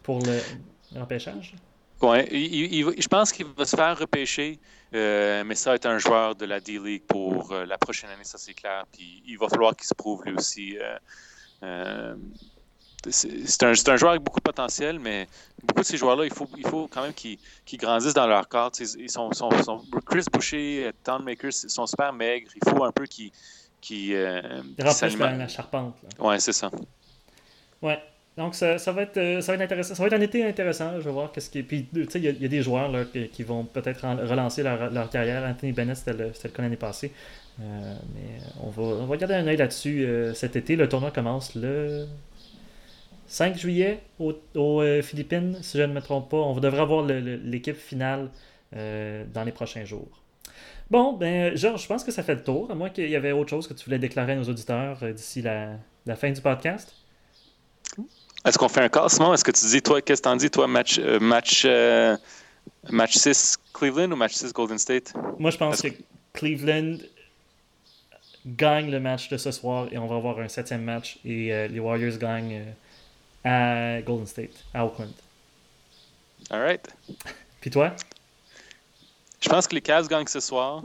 pour 0.03 0.21
le 0.21 0.39
Oui, 2.01 2.85
je 2.99 3.09
pense 3.09 3.33
qu'il 3.33 3.47
va 3.47 3.65
se 3.65 3.75
faire 3.75 3.99
repêcher, 3.99 4.61
euh, 4.95 5.43
mais 5.45 5.57
ça 5.57 5.71
va 5.71 5.77
être 5.77 5.87
un 5.87 5.99
joueur 5.99 6.37
de 6.37 6.47
la 6.47 6.61
D-League 6.61 7.03
pour 7.09 7.51
euh, 7.51 7.67
la 7.67 7.77
prochaine 7.77 8.11
année, 8.11 8.25
ça 8.25 8.39
c'est 8.39 8.55
clair. 8.55 8.85
Puis 8.93 9.23
il 9.27 9.37
va 9.37 9.49
falloir 9.49 9.75
qu'il 9.75 9.87
se 9.87 9.95
prouve 9.95 10.25
lui 10.25 10.35
aussi. 10.35 10.79
Euh, 11.63 12.15
c'est 13.11 13.63
un, 13.63 13.71
un, 13.71 13.97
joueur 13.97 14.13
avec 14.13 14.23
beaucoup 14.23 14.39
de 14.39 14.45
potentiel, 14.45 14.99
mais 14.99 15.29
beaucoup 15.63 15.81
de 15.81 15.87
ces 15.87 15.97
joueurs-là, 15.97 16.25
il 16.25 16.33
faut, 16.33 16.49
il 16.57 16.67
faut 16.67 16.89
quand 16.89 17.03
même 17.03 17.15
qu'ils 17.15 17.39
grandissent 17.75 18.15
dans 18.15 18.27
leur 18.27 18.49
corps. 18.49 18.71
Ils 18.81 19.11
sont, 19.11 19.33
sont, 19.33 19.51
Chris 20.07 20.25
Boucher, 20.33 20.91
Town 21.03 21.23
Makers 21.25 21.53
sont 21.53 21.87
super 21.87 22.13
maigres. 22.13 22.51
Il 22.55 22.69
faut 22.69 22.85
un 22.85 22.93
peu 22.93 23.07
qu'ils. 23.07 23.33
Qui, 23.81 24.13
euh, 24.13 24.43
la, 24.77 25.47
charpente. 25.49 25.95
Oui, 26.19 26.41
c'est 26.41 26.53
ça. 26.53 26.69
Ouais. 27.81 28.03
Donc, 28.39 28.55
ça, 28.55 28.77
va 28.93 29.03
être, 29.03 29.17
euh, 29.19 29.41
ça 29.43 29.53
va 29.53 29.57
être 29.57 29.65
intéressant. 29.65 29.95
Ça 29.95 30.03
va 30.03 30.07
être 30.07 30.15
un 30.15 30.21
été 30.21 30.45
intéressant. 30.47 30.93
Je 30.99 31.05
vais 31.05 31.11
voir 31.11 31.31
qu'est-ce 31.33 31.51
qui. 31.51 31.63
Puis, 31.63 31.87
tu 31.93 32.07
sais, 32.09 32.19
il 32.19 32.41
y, 32.41 32.45
a 32.45 32.49
des 32.49 32.63
joueurs 32.63 32.91
qui, 33.13 33.43
vont 33.43 33.65
peut-être 33.65 34.07
relancer 34.27 34.63
leur, 34.63 35.11
carrière. 35.11 35.45
Anthony 35.45 35.73
Bennett, 35.73 35.97
c'était 35.97 36.15
le, 36.15 36.27
le, 36.29 36.49
cas 36.49 36.63
l'année 36.63 36.77
passée. 36.77 37.13
Euh, 37.61 37.95
mais 38.15 38.39
on 38.63 38.71
va, 38.71 38.83
on 39.03 39.07
va 39.07 39.17
garder 39.17 39.35
un 39.35 39.47
œil 39.47 39.57
là-dessus 39.59 40.09
cet 40.35 40.57
été. 40.57 40.77
Le 40.77 40.89
tournoi 40.89 41.11
commence 41.11 41.55
le 41.55 42.07
5 43.29 43.59
juillet 43.59 44.01
aux, 44.19 44.35
euh, 44.57 45.03
Philippines, 45.03 45.59
si 45.61 45.77
je 45.77 45.83
ne 45.83 45.93
me 45.93 46.01
trompe 46.01 46.31
pas. 46.31 46.39
On 46.39 46.59
devrait 46.59 46.81
avoir 46.81 47.05
l'équipe 47.05 47.77
finale 47.77 48.31
euh, 48.75 49.25
dans 49.33 49.45
les 49.45 49.53
prochains 49.53 49.85
jours. 49.85 50.23
Bon, 50.91 51.13
ben, 51.13 51.55
Georges, 51.55 51.83
je 51.83 51.87
pense 51.87 52.03
que 52.03 52.11
ça 52.11 52.23
fait 52.23 52.35
le 52.35 52.43
tour. 52.43 52.71
À 52.71 52.75
moins 52.75 52.89
qu'il 52.89 53.09
y 53.09 53.17
avait 53.17 53.33
autre 53.33 53.51
chose 53.51 53.69
que 53.69 53.75
tu 53.75 53.85
voulais 53.85 53.99
déclarer 53.99 54.33
à 54.33 54.37
nos 54.37 54.45
auditeurs 54.45 54.99
euh, 55.03 55.13
d'ici 55.13 55.43
la, 55.43 55.77
fin 56.17 56.31
du 56.31 56.41
podcast. 56.41 56.95
Est-ce 58.45 58.59
qu'on 58.59 58.69
fait 58.69 58.83
un 58.83 58.89
classement? 58.89 59.35
Est-ce 59.35 59.45
que 59.45 59.51
tu 59.51 59.67
dis, 59.67 59.83
toi, 59.83 60.01
qu'est-ce 60.01 60.23
que 60.23 60.29
tu 60.29 60.33
en 60.33 60.37
dis, 60.37 60.51
toi, 60.51 60.67
match, 60.67 60.99
match, 61.21 61.67
match 62.91 63.17
6 63.17 63.59
Cleveland 63.75 64.13
ou 64.13 64.17
match 64.17 64.35
6 64.35 64.53
Golden 64.53 64.79
State? 64.79 65.13
Moi, 65.39 65.51
je 65.51 65.57
pense 65.57 65.83
que... 65.83 65.89
Cleveland 66.35 66.99
gagne 68.47 68.91
le 68.91 69.01
match 69.01 69.29
de 69.29 69.37
ce 69.37 69.51
soir 69.51 69.89
et 69.91 69.99
on 69.99 70.07
va 70.07 70.17
avoir 70.17 70.39
un 70.39 70.49
septième 70.49 70.83
match 70.83 71.19
et 71.25 71.69
les 71.69 71.81
Warriors 71.81 72.17
gagnent 72.17 72.65
à 73.45 74.01
Golden 74.03 74.27
State, 74.27 74.65
à 74.73 74.85
Oakland. 74.87 75.13
All 76.51 76.61
right. 76.61 76.89
Puis 77.61 77.71
toi? 77.71 77.95
Je 79.41 79.49
pense 79.49 79.67
que 79.67 79.75
les 79.75 79.81
Cavs 79.81 80.09
gagnent 80.09 80.27
ce 80.27 80.41
soir. 80.41 80.83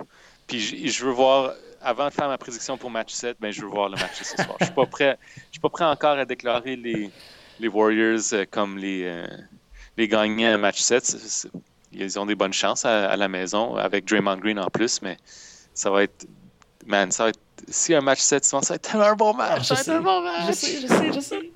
Puis 0.48 0.60
je, 0.60 1.06
veux 1.06 1.12
voir, 1.12 1.54
avant 1.82 2.08
de 2.08 2.14
faire 2.14 2.28
ma 2.28 2.38
prédiction 2.38 2.78
pour 2.78 2.90
match 2.90 3.14
7, 3.14 3.38
ben, 3.40 3.52
je 3.52 3.62
veux 3.62 3.68
voir 3.68 3.90
le 3.90 3.98
match 3.98 4.22
ce 4.22 4.36
soir. 4.36 4.58
Je 4.60 4.64
ne 4.64 4.66
suis, 4.66 4.76
pas 4.76 4.86
prêt, 4.86 5.18
suis 5.52 5.60
pas 5.60 5.70
prêt 5.70 5.86
encore 5.86 6.18
à 6.18 6.26
déclarer 6.26 6.76
les, 6.76 7.10
les 7.60 7.68
Warriors 7.68 8.34
euh, 8.34 8.46
comme 8.50 8.78
les, 8.78 9.04
euh, 9.04 9.28
les 9.98 10.08
gagnants 10.08 10.54
à 10.54 10.58
match 10.58 10.80
7. 10.80 11.48
Ils 11.92 12.20
ont 12.20 12.26
des 12.26 12.36
bonnes 12.36 12.54
chances 12.54 12.86
à, 12.86 13.16
la 13.16 13.28
maison 13.28 13.76
avec 13.76 14.06
Draymond 14.06 14.38
Green 14.38 14.60
en 14.60 14.70
plus, 14.70 15.02
mais 15.02 15.18
ça 15.74 15.90
va 15.92 16.04
être. 16.04 16.26
Man, 16.86 17.12
ça 17.12 17.24
va 17.24 17.30
être 17.30 17.40
si 17.70 17.94
un 17.94 18.02
match 18.02 18.20
7 18.20 18.44
ça 18.44 18.60
va 18.60 18.76
être 18.76 18.82
tellement 18.82 19.06
un 19.06 19.16
bon 19.16 19.34
match. 19.34 19.72
Ah, 19.72 19.76
ça 19.76 19.76
va 19.76 19.82
être 19.82 19.90
un 19.90 20.02
bon 20.02 20.22
match. 20.22 20.48
Je 20.48 20.52
sais, 20.52 20.82
je 20.82 20.88
sais, 20.88 21.14
je 21.14 21.20
sais. 21.20 21.52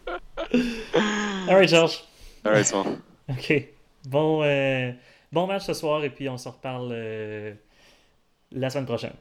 Alright, 1.50 1.70
George. 1.70 2.04
Alright, 2.46 2.66
c'est 2.66 2.76
bon. 2.76 2.98
OK. 3.30 3.68
Bon, 4.06 4.44
euh, 4.44 4.92
bon 5.32 5.48
match 5.48 5.66
ce 5.66 5.74
soir 5.74 6.04
et 6.04 6.10
puis 6.10 6.30
on 6.30 6.38
se 6.38 6.48
reparle 6.48 6.90
euh, 6.92 7.54
la 8.52 8.70
semaine 8.70 8.86
prochaine. 8.86 9.16